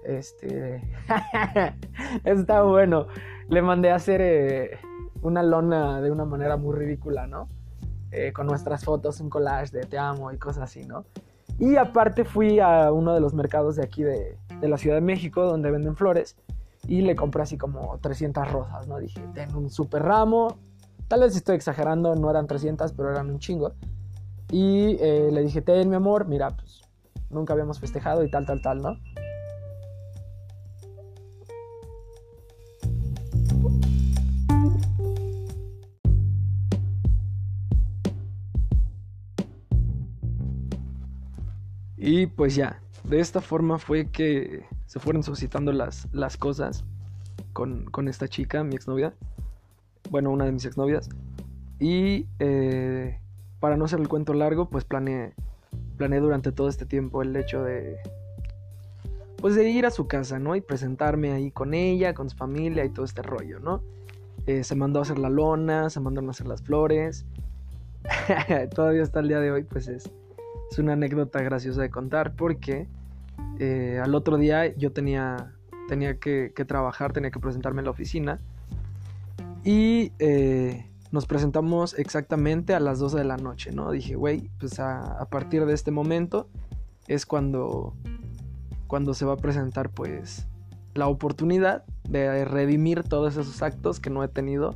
Este, 0.03 0.81
está 2.23 2.63
bueno. 2.63 3.07
Le 3.49 3.61
mandé 3.61 3.91
a 3.91 3.95
hacer 3.95 4.21
eh, 4.21 4.77
una 5.25 5.43
lona 5.43 6.01
de 6.01 6.11
una 6.11 6.25
manera 6.25 6.57
muy 6.57 6.75
ridícula, 6.75 7.27
¿no? 7.27 7.47
Eh, 8.11 8.31
con 8.31 8.47
nuestras 8.47 8.83
fotos, 8.85 9.19
un 9.19 9.29
collage 9.29 9.71
de 9.71 9.85
te 9.85 9.97
amo 9.97 10.31
y 10.31 10.37
cosas 10.37 10.63
así, 10.63 10.85
¿no? 10.85 11.05
Y 11.59 11.75
aparte 11.75 12.25
fui 12.25 12.59
a 12.59 12.91
uno 12.91 13.13
de 13.13 13.19
los 13.19 13.33
mercados 13.33 13.75
de 13.75 13.83
aquí 13.83 14.03
de, 14.03 14.37
de 14.59 14.67
la 14.67 14.77
Ciudad 14.77 14.97
de 14.97 15.01
México 15.01 15.43
donde 15.43 15.71
venden 15.71 15.95
flores 15.95 16.35
y 16.87 17.01
le 17.01 17.15
compré 17.15 17.43
así 17.43 17.57
como 17.57 17.97
300 17.99 18.51
rosas, 18.51 18.87
¿no? 18.87 18.99
Dije, 18.99 19.21
tengo 19.33 19.57
un 19.57 19.69
super 19.69 20.03
ramo, 20.03 20.57
tal 21.07 21.21
vez 21.21 21.35
estoy 21.35 21.55
exagerando, 21.55 22.15
no 22.15 22.29
eran 22.29 22.47
300, 22.47 22.93
pero 22.93 23.11
eran 23.11 23.29
un 23.29 23.39
chingo. 23.39 23.73
Y 24.51 24.97
eh, 25.01 25.29
le 25.31 25.41
dije, 25.41 25.61
ten 25.61 25.89
mi 25.89 25.95
amor, 25.95 26.27
mira, 26.27 26.51
pues 26.51 26.81
nunca 27.29 27.53
habíamos 27.53 27.79
festejado 27.79 28.23
y 28.23 28.29
tal, 28.29 28.45
tal, 28.45 28.61
tal, 28.61 28.81
¿no? 28.81 28.97
Y 42.05 42.27
pues 42.27 42.53
ya, 42.53 42.79
de 43.03 43.19
esta 43.19 43.41
forma 43.41 43.79
fue 43.79 44.11
que 44.11 44.63
se 44.85 44.99
fueron 44.99 45.23
suscitando 45.23 45.71
las, 45.71 46.07
las 46.13 46.37
cosas 46.37 46.85
con, 47.51 48.07
esta 48.07 48.27
chica, 48.27 48.63
mi 48.63 48.75
exnovia. 48.75 49.15
Bueno, 50.11 50.29
una 50.29 50.45
de 50.45 50.51
mis 50.51 50.65
exnovias. 50.65 51.09
Y 51.79 52.27
eh, 52.37 53.19
para 53.59 53.75
no 53.75 53.85
hacer 53.85 53.99
el 53.99 54.07
cuento 54.07 54.35
largo, 54.35 54.69
pues 54.69 54.85
planeé, 54.85 55.33
planeé 55.97 56.19
durante 56.19 56.51
todo 56.51 56.69
este 56.69 56.85
tiempo 56.85 57.23
el 57.23 57.35
hecho 57.35 57.63
de, 57.63 57.97
pues 59.37 59.55
de 59.55 59.67
ir 59.67 59.87
a 59.87 59.89
su 59.89 60.07
casa, 60.07 60.37
¿no? 60.37 60.55
Y 60.55 60.61
presentarme 60.61 61.31
ahí 61.31 61.49
con 61.49 61.73
ella, 61.73 62.13
con 62.13 62.29
su 62.29 62.37
familia 62.37 62.85
y 62.85 62.89
todo 62.89 63.03
este 63.03 63.23
rollo, 63.23 63.59
¿no? 63.59 63.81
Eh, 64.45 64.63
se 64.63 64.75
mandó 64.75 64.99
a 64.99 65.01
hacer 65.01 65.17
la 65.17 65.31
lona, 65.31 65.89
se 65.89 65.99
mandó 65.99 66.21
a 66.21 66.29
hacer 66.29 66.45
las 66.45 66.61
flores. 66.61 67.25
Todavía 68.75 69.01
hasta 69.01 69.21
el 69.21 69.27
día 69.27 69.39
de 69.39 69.51
hoy, 69.51 69.63
pues 69.63 69.87
es, 69.87 70.11
es 70.69 70.79
una 70.79 70.93
anécdota 70.93 71.41
graciosa 71.41 71.81
de 71.81 71.89
contar 71.89 72.35
porque 72.35 72.87
eh, 73.59 73.99
al 74.03 74.15
otro 74.15 74.37
día 74.37 74.75
yo 74.75 74.91
tenía, 74.91 75.53
tenía 75.87 76.17
que, 76.19 76.51
trabajar, 76.67 77.13
tenía 77.13 77.31
que 77.31 77.39
presentarme 77.39 77.81
en 77.81 77.85
la 77.85 77.91
oficina 77.91 78.39
y 79.63 80.11
eh, 80.19 80.89
nos 81.11 81.25
presentamos 81.25 81.97
exactamente 81.97 82.73
a 82.73 82.79
las 82.79 82.99
12 82.99 83.17
de 83.17 83.23
la 83.23 83.37
noche, 83.37 83.71
¿no? 83.71 83.91
Dije, 83.91 84.15
güey, 84.15 84.49
pues 84.59 84.79
a, 84.79 85.25
partir 85.29 85.65
de 85.65 85.73
este 85.73 85.91
momento 85.91 86.49
es 87.07 87.25
cuando, 87.25 87.93
cuando 88.87 89.13
se 89.13 89.25
va 89.25 89.33
a 89.33 89.37
presentar 89.37 89.89
pues 89.89 90.47
la 90.93 91.07
oportunidad 91.07 91.83
de 92.03 92.45
redimir 92.45 93.03
todos 93.03 93.37
esos 93.37 93.61
actos 93.61 93.99
que 93.99 94.09
no 94.09 94.23
he 94.23 94.27
tenido 94.27 94.75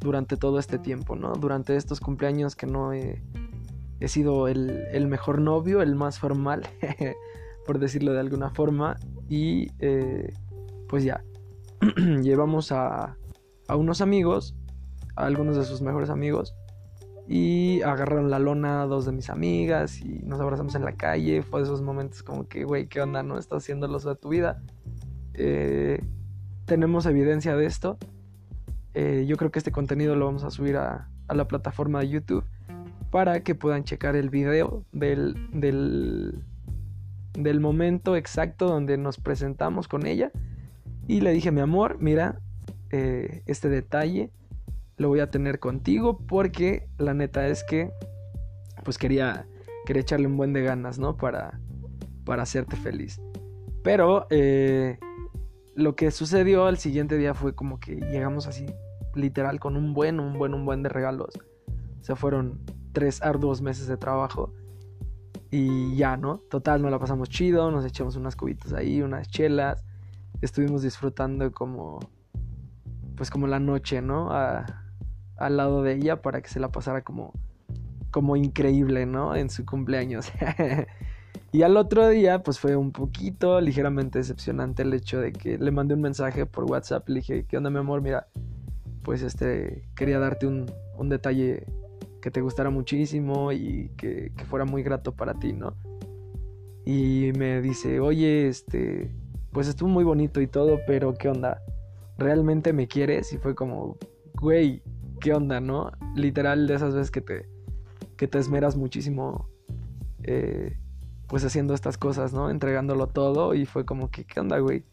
durante 0.00 0.36
todo 0.36 0.58
este 0.58 0.78
tiempo, 0.78 1.16
¿no? 1.16 1.32
Durante 1.32 1.76
estos 1.76 2.00
cumpleaños 2.00 2.54
que 2.54 2.66
no 2.66 2.92
he, 2.92 3.22
he 4.00 4.08
sido 4.08 4.48
el, 4.48 5.06
mejor 5.08 5.40
novio, 5.40 5.82
el 5.82 5.94
más 5.94 6.18
formal, 6.18 6.62
por 7.66 7.78
decirlo 7.78 8.12
de 8.12 8.20
alguna 8.20 8.50
forma. 8.50 8.96
Y 9.28 9.68
eh, 9.80 10.32
pues 10.88 11.04
ya, 11.04 11.24
llevamos 12.22 12.72
a, 12.72 13.16
a 13.66 13.76
unos 13.76 14.00
amigos, 14.00 14.54
a 15.16 15.26
algunos 15.26 15.56
de 15.56 15.64
sus 15.64 15.82
mejores 15.82 16.10
amigos, 16.10 16.54
y 17.26 17.82
agarraron 17.82 18.30
la 18.30 18.38
lona 18.38 18.82
a 18.82 18.86
dos 18.86 19.04
de 19.04 19.12
mis 19.12 19.28
amigas 19.28 20.00
y 20.00 20.20
nos 20.24 20.40
abrazamos 20.40 20.74
en 20.74 20.84
la 20.84 20.92
calle. 20.92 21.42
Fue 21.42 21.60
de 21.60 21.66
esos 21.66 21.82
momentos 21.82 22.22
como 22.22 22.48
que, 22.48 22.64
güey, 22.64 22.86
¿qué 22.86 23.02
onda? 23.02 23.22
¿No 23.22 23.36
estás 23.36 23.64
haciendo 23.64 23.86
lo 23.88 23.98
de 23.98 24.16
tu 24.16 24.30
vida? 24.30 24.62
Eh, 25.34 26.02
tenemos 26.64 27.04
evidencia 27.04 27.54
de 27.54 27.66
esto. 27.66 27.98
Eh, 28.94 29.26
yo 29.28 29.36
creo 29.36 29.50
que 29.50 29.58
este 29.58 29.72
contenido 29.72 30.16
lo 30.16 30.24
vamos 30.24 30.44
a 30.44 30.50
subir 30.50 30.78
a, 30.78 31.10
a 31.26 31.34
la 31.34 31.46
plataforma 31.46 32.00
de 32.00 32.08
YouTube 32.08 32.44
para 33.10 33.40
que 33.40 33.54
puedan 33.54 33.84
checar 33.84 34.16
el 34.16 34.30
video 34.30 34.84
del, 34.92 35.34
del, 35.52 36.44
del 37.34 37.60
momento 37.60 38.16
exacto 38.16 38.66
donde 38.66 38.98
nos 38.98 39.18
presentamos 39.18 39.88
con 39.88 40.06
ella. 40.06 40.30
Y 41.06 41.20
le 41.20 41.32
dije, 41.32 41.50
mi 41.50 41.60
amor, 41.60 41.96
mira, 42.00 42.40
eh, 42.90 43.42
este 43.46 43.68
detalle 43.68 44.30
lo 44.96 45.08
voy 45.08 45.20
a 45.20 45.30
tener 45.30 45.58
contigo 45.58 46.18
porque 46.18 46.88
la 46.98 47.14
neta 47.14 47.46
es 47.46 47.64
que 47.64 47.90
pues 48.84 48.98
quería, 48.98 49.46
quería 49.86 50.02
echarle 50.02 50.26
un 50.26 50.36
buen 50.36 50.52
de 50.52 50.62
ganas, 50.62 50.98
¿no? 50.98 51.16
Para, 51.16 51.60
para 52.24 52.42
hacerte 52.42 52.76
feliz. 52.76 53.20
Pero 53.82 54.26
eh, 54.30 54.98
lo 55.74 55.94
que 55.94 56.10
sucedió 56.10 56.66
al 56.66 56.78
siguiente 56.78 57.16
día 57.16 57.34
fue 57.34 57.54
como 57.54 57.80
que 57.80 57.96
llegamos 57.96 58.46
así, 58.46 58.66
literal, 59.14 59.60
con 59.60 59.76
un 59.76 59.94
buen, 59.94 60.20
un 60.20 60.38
buen, 60.38 60.52
un 60.52 60.64
buen 60.64 60.82
de 60.82 60.88
regalos. 60.88 61.38
Se 62.00 62.16
fueron 62.16 62.60
tres 62.98 63.22
arduos 63.22 63.62
meses 63.62 63.86
de 63.86 63.96
trabajo. 63.96 64.52
Y 65.52 65.94
ya, 65.94 66.16
¿no? 66.16 66.38
Total, 66.38 66.82
nos 66.82 66.90
la 66.90 66.98
pasamos 66.98 67.28
chido, 67.28 67.70
nos 67.70 67.84
echamos 67.84 68.16
unas 68.16 68.34
cubitas 68.34 68.72
ahí, 68.72 69.02
unas 69.02 69.28
chelas. 69.28 69.84
Estuvimos 70.40 70.82
disfrutando 70.82 71.52
como, 71.52 72.00
pues 73.14 73.30
como 73.30 73.46
la 73.46 73.60
noche, 73.60 74.02
¿no? 74.02 74.30
al 74.32 75.56
lado 75.56 75.84
de 75.84 75.94
ella 75.94 76.20
para 76.20 76.40
que 76.40 76.48
se 76.48 76.58
la 76.58 76.72
pasara 76.72 77.02
como, 77.02 77.32
como 78.10 78.34
increíble, 78.34 79.06
¿no? 79.06 79.36
En 79.36 79.48
su 79.48 79.64
cumpleaños. 79.64 80.32
y 81.52 81.62
al 81.62 81.76
otro 81.76 82.08
día, 82.08 82.42
pues 82.42 82.58
fue 82.58 82.74
un 82.74 82.90
poquito 82.90 83.60
ligeramente 83.60 84.18
decepcionante 84.18 84.82
el 84.82 84.92
hecho 84.92 85.20
de 85.20 85.32
que 85.32 85.56
le 85.56 85.70
mandé 85.70 85.94
un 85.94 86.00
mensaje 86.00 86.46
por 86.46 86.64
WhatsApp. 86.64 87.08
Le 87.08 87.20
dije, 87.20 87.44
¿qué 87.44 87.56
onda, 87.58 87.70
mi 87.70 87.78
amor? 87.78 88.02
Mira, 88.02 88.26
pues 89.04 89.22
este, 89.22 89.88
quería 89.94 90.18
darte 90.18 90.48
un, 90.48 90.66
un 90.96 91.08
detalle 91.08 91.64
que 92.20 92.30
te 92.30 92.40
gustara 92.40 92.70
muchísimo 92.70 93.52
y 93.52 93.90
que, 93.96 94.32
fuera 94.48 94.64
muy 94.64 94.82
grato 94.82 95.12
para 95.12 95.34
ti, 95.34 95.52
¿no? 95.52 95.76
Y 96.84 97.32
me 97.36 97.60
dice, 97.60 98.00
oye, 98.00 98.48
este, 98.48 99.10
pues 99.52 99.68
estuvo 99.68 99.88
muy 99.88 100.04
bonito 100.04 100.40
y 100.40 100.46
todo, 100.46 100.80
pero 100.86 101.14
¿qué 101.14 101.28
onda? 101.28 101.60
¿Realmente 102.16 102.72
me 102.72 102.88
quieres? 102.88 103.32
Y 103.32 103.38
fue 103.38 103.54
como, 103.54 103.96
güey, 104.34 104.82
¿qué 105.20 105.34
onda, 105.34 105.60
no? 105.60 105.92
Literal 106.14 106.66
de 106.66 106.74
esas 106.74 106.94
veces 106.94 107.10
que 107.10 107.20
te, 107.20 107.48
que 108.16 108.26
te 108.26 108.38
esmeras 108.38 108.76
muchísimo, 108.76 109.48
eh, 110.22 110.78
pues 111.28 111.44
haciendo 111.44 111.74
estas 111.74 111.98
cosas, 111.98 112.32
¿no? 112.32 112.50
Entregándolo 112.50 113.08
todo 113.08 113.54
y 113.54 113.66
fue 113.66 113.84
como 113.84 114.10
que, 114.10 114.24
¿qué 114.24 114.40
onda, 114.40 114.58
güey? 114.58 114.84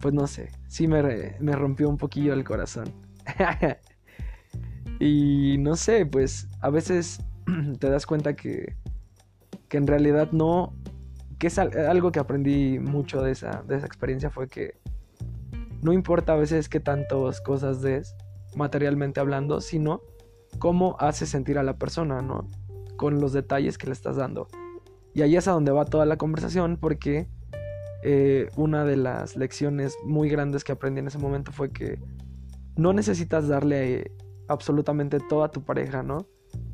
Pues 0.00 0.12
no 0.12 0.26
sé, 0.26 0.50
sí 0.66 0.88
me, 0.88 1.36
me 1.40 1.52
rompió 1.52 1.88
un 1.88 1.96
poquillo 1.96 2.34
el 2.34 2.44
corazón. 2.44 2.92
Y 4.98 5.56
no 5.58 5.76
sé, 5.76 6.06
pues 6.06 6.48
a 6.60 6.70
veces 6.70 7.20
te 7.78 7.90
das 7.90 8.06
cuenta 8.06 8.34
que, 8.34 8.76
que 9.68 9.76
en 9.76 9.86
realidad 9.86 10.32
no, 10.32 10.74
que 11.38 11.48
es 11.48 11.58
algo 11.58 12.12
que 12.12 12.18
aprendí 12.18 12.78
mucho 12.78 13.22
de 13.22 13.32
esa, 13.32 13.62
de 13.66 13.76
esa 13.76 13.86
experiencia 13.86 14.30
fue 14.30 14.48
que 14.48 14.78
no 15.82 15.92
importa 15.92 16.32
a 16.32 16.36
veces 16.36 16.68
qué 16.68 16.80
tantas 16.80 17.40
cosas 17.40 17.82
des, 17.82 18.16
materialmente 18.54 19.20
hablando, 19.20 19.60
sino 19.60 20.00
cómo 20.58 20.96
hace 20.98 21.26
sentir 21.26 21.58
a 21.58 21.62
la 21.62 21.76
persona, 21.76 22.22
¿no? 22.22 22.48
Con 22.96 23.20
los 23.20 23.32
detalles 23.32 23.76
que 23.76 23.86
le 23.86 23.92
estás 23.92 24.16
dando. 24.16 24.48
Y 25.14 25.22
ahí 25.22 25.36
es 25.36 25.48
a 25.48 25.52
donde 25.52 25.72
va 25.72 25.84
toda 25.84 26.06
la 26.06 26.16
conversación 26.16 26.78
porque 26.80 27.28
eh, 28.02 28.48
una 28.56 28.84
de 28.84 28.96
las 28.96 29.36
lecciones 29.36 29.96
muy 30.04 30.28
grandes 30.28 30.64
que 30.64 30.72
aprendí 30.72 31.00
en 31.00 31.08
ese 31.08 31.18
momento 31.18 31.52
fue 31.52 31.70
que 31.70 31.98
no 32.76 32.92
necesitas 32.92 33.48
darle 33.48 34.12
absolutamente 34.48 35.18
toda 35.20 35.50
tu 35.50 35.62
pareja, 35.62 36.02
¿no? 36.02 36.26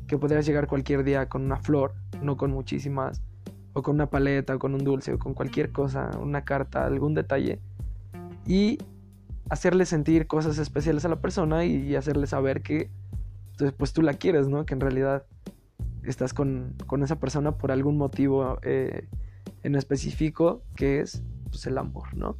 Que 0.07 0.17
podrías 0.17 0.45
llegar 0.45 0.67
cualquier 0.67 1.03
día 1.03 1.29
con 1.29 1.43
una 1.43 1.57
flor, 1.57 1.93
no 2.21 2.37
con 2.37 2.51
muchísimas, 2.51 3.21
o 3.73 3.81
con 3.81 3.95
una 3.95 4.09
paleta, 4.09 4.55
o 4.55 4.59
con 4.59 4.73
un 4.75 4.83
dulce, 4.83 5.13
o 5.13 5.19
con 5.19 5.33
cualquier 5.33 5.71
cosa, 5.71 6.11
una 6.19 6.43
carta, 6.43 6.85
algún 6.85 7.13
detalle, 7.13 7.59
y 8.45 8.77
hacerle 9.49 9.85
sentir 9.85 10.27
cosas 10.27 10.57
especiales 10.57 11.05
a 11.05 11.09
la 11.09 11.21
persona 11.21 11.65
y 11.65 11.95
hacerle 11.95 12.27
saber 12.27 12.61
que 12.61 12.89
pues, 13.57 13.71
pues 13.73 13.93
tú 13.93 14.01
la 14.01 14.13
quieres, 14.13 14.47
¿no? 14.47 14.65
Que 14.65 14.73
en 14.73 14.79
realidad 14.79 15.25
estás 16.03 16.33
con, 16.33 16.75
esa 17.03 17.19
persona 17.19 17.57
por 17.57 17.71
algún 17.71 17.97
motivo 17.97 18.59
eh, 18.63 19.07
en 19.63 19.75
específico 19.75 20.63
que 20.75 20.99
es 20.99 21.23
pues, 21.49 21.65
el 21.67 21.77
amor, 21.77 22.13
¿no? 22.15 22.37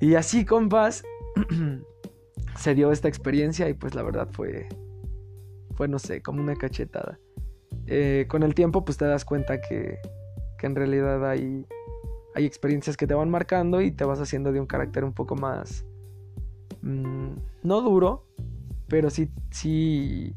Y 0.00 0.16
así, 0.16 0.44
compas, 0.44 1.04
se 2.56 2.74
dio 2.74 2.92
esta 2.92 3.08
experiencia 3.08 3.68
y 3.68 3.74
pues 3.74 3.94
la 3.94 4.02
verdad 4.02 4.28
fue, 4.30 4.68
fue 5.74 5.88
no 5.88 5.98
sé, 5.98 6.22
como 6.22 6.42
una 6.42 6.56
cachetada. 6.56 7.18
Eh, 7.86 8.26
con 8.28 8.42
el 8.42 8.54
tiempo 8.54 8.84
pues 8.84 8.96
te 8.96 9.04
das 9.04 9.24
cuenta 9.24 9.60
que, 9.60 9.98
que 10.58 10.66
en 10.66 10.74
realidad 10.74 11.28
hay, 11.28 11.66
hay 12.34 12.46
experiencias 12.46 12.96
que 12.96 13.06
te 13.06 13.14
van 13.14 13.30
marcando 13.30 13.80
y 13.80 13.90
te 13.90 14.04
vas 14.04 14.20
haciendo 14.20 14.52
de 14.52 14.60
un 14.60 14.66
carácter 14.66 15.04
un 15.04 15.12
poco 15.12 15.36
más, 15.36 15.84
mm, 16.82 17.32
no 17.62 17.80
duro, 17.82 18.26
pero 18.88 19.10
sí, 19.10 19.30
sí 19.50 20.34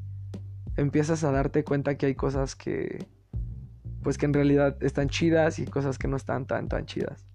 empiezas 0.76 1.24
a 1.24 1.32
darte 1.32 1.64
cuenta 1.64 1.98
que 1.98 2.08
hay 2.08 2.16
cosas 2.16 2.56
que, 2.56 3.06
pues 4.04 4.18
que 4.18 4.26
en 4.26 4.34
realidad 4.34 4.78
están 4.82 5.10
chidas 5.10 5.60
y 5.60 5.66
cosas 5.66 5.98
que 5.98 6.08
no 6.08 6.18
están 6.18 6.46
tan, 6.46 6.68
tan 6.68 6.86
chidas. 6.86 7.26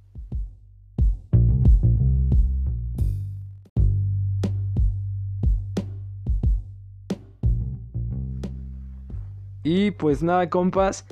Y 9.65 9.93
pues 9.93 10.25
nada, 10.25 10.51
compas, 10.51 11.07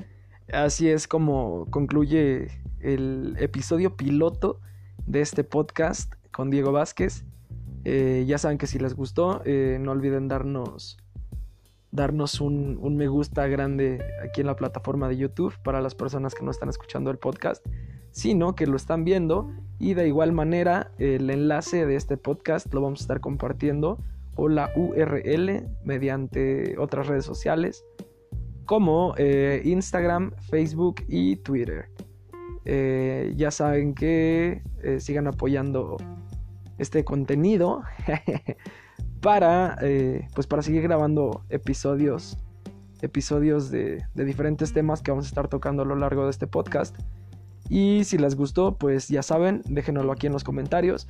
así 0.51 0.89
es 0.89 1.07
como 1.07 1.67
concluye 1.69 2.49
el 2.81 3.37
episodio 3.39 3.95
piloto 3.95 4.59
de 5.05 5.21
este 5.21 5.45
podcast 5.45 6.13
con 6.31 6.49
Diego 6.49 6.73
Vázquez. 6.73 7.23
Eh, 7.85 8.25
ya 8.27 8.37
saben 8.37 8.57
que 8.57 8.67
si 8.67 8.77
les 8.77 8.93
gustó, 8.93 9.41
eh, 9.45 9.77
no 9.79 9.91
olviden 9.91 10.27
darnos, 10.27 10.97
darnos 11.91 12.41
un, 12.41 12.77
un, 12.81 12.97
me 12.97 13.07
gusta 13.07 13.47
grande 13.47 14.03
aquí 14.21 14.41
en 14.41 14.47
la 14.47 14.57
plataforma 14.57 15.07
de 15.07 15.15
YouTube 15.15 15.53
para 15.63 15.79
las 15.79 15.95
personas 15.95 16.35
que 16.35 16.43
no 16.43 16.51
están 16.51 16.67
escuchando 16.67 17.09
el 17.09 17.17
podcast, 17.17 17.65
sino 18.11 18.53
que 18.53 18.67
lo 18.67 18.75
están 18.75 19.05
viendo. 19.05 19.49
Y 19.79 19.93
de 19.93 20.07
igual 20.09 20.33
manera, 20.33 20.91
el 20.99 21.29
enlace 21.29 21.85
de 21.85 21.95
este 21.95 22.17
podcast 22.17 22.73
lo 22.73 22.81
vamos 22.81 22.99
a 22.99 23.03
estar 23.03 23.21
compartiendo 23.21 23.97
o 24.35 24.49
la 24.49 24.71
URL 24.75 25.67
mediante 25.85 26.77
otras 26.77 27.07
redes 27.07 27.25
sociales 27.25 27.85
como 28.65 29.13
eh, 29.17 29.61
Instagram, 29.65 30.31
Facebook 30.49 31.03
y 31.07 31.37
Twitter. 31.37 31.89
Eh, 32.65 33.33
ya 33.35 33.51
saben 33.51 33.93
que 33.93 34.61
eh, 34.83 34.99
sigan 34.99 35.27
apoyando 35.27 35.97
este 36.77 37.03
contenido 37.03 37.81
para, 39.21 39.77
pues 40.33 40.47
para 40.47 40.61
seguir 40.61 40.81
grabando 40.83 41.43
episodios, 41.49 42.37
episodios 43.01 43.69
de, 43.69 44.03
de 44.15 44.25
diferentes 44.25 44.73
temas 44.73 45.01
que 45.01 45.11
vamos 45.11 45.25
a 45.25 45.29
estar 45.29 45.47
tocando 45.47 45.83
a 45.83 45.85
lo 45.85 45.95
largo 45.95 46.25
de 46.25 46.31
este 46.31 46.47
podcast. 46.47 46.95
Y 47.69 48.03
si 48.03 48.17
les 48.17 48.35
gustó, 48.35 48.77
pues 48.77 49.07
ya 49.07 49.21
saben, 49.21 49.61
déjenoslo 49.65 50.11
aquí 50.11 50.27
en 50.27 50.33
los 50.33 50.43
comentarios, 50.43 51.07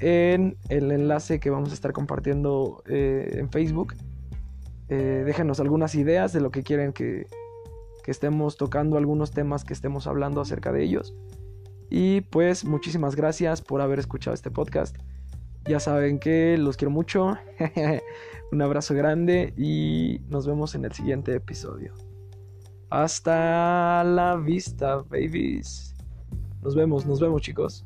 en 0.00 0.56
el 0.68 0.90
enlace 0.90 1.38
que 1.38 1.50
vamos 1.50 1.70
a 1.70 1.74
estar 1.74 1.92
compartiendo 1.92 2.82
en 2.86 3.48
Facebook 3.50 3.94
eh, 4.88 5.22
déjenos 5.24 5.60
algunas 5.60 5.94
ideas 5.94 6.32
de 6.32 6.40
lo 6.40 6.50
que 6.50 6.62
quieren 6.62 6.92
que, 6.92 7.26
que 8.02 8.10
estemos 8.10 8.56
tocando, 8.56 8.96
algunos 8.96 9.30
temas 9.30 9.64
que 9.64 9.72
estemos 9.72 10.06
hablando 10.06 10.40
acerca 10.40 10.72
de 10.72 10.82
ellos. 10.82 11.14
Y 11.90 12.22
pues 12.22 12.64
muchísimas 12.64 13.16
gracias 13.16 13.62
por 13.62 13.80
haber 13.80 13.98
escuchado 13.98 14.34
este 14.34 14.50
podcast. 14.50 14.96
Ya 15.66 15.80
saben 15.80 16.18
que 16.18 16.58
los 16.58 16.76
quiero 16.76 16.90
mucho. 16.90 17.36
Un 18.52 18.62
abrazo 18.62 18.94
grande 18.94 19.54
y 19.56 20.20
nos 20.28 20.46
vemos 20.46 20.74
en 20.74 20.84
el 20.84 20.92
siguiente 20.92 21.34
episodio. 21.34 21.94
Hasta 22.90 24.04
la 24.04 24.36
vista, 24.36 24.96
babies. 24.96 25.94
Nos 26.62 26.74
vemos, 26.74 27.06
nos 27.06 27.20
vemos 27.20 27.42
chicos. 27.42 27.84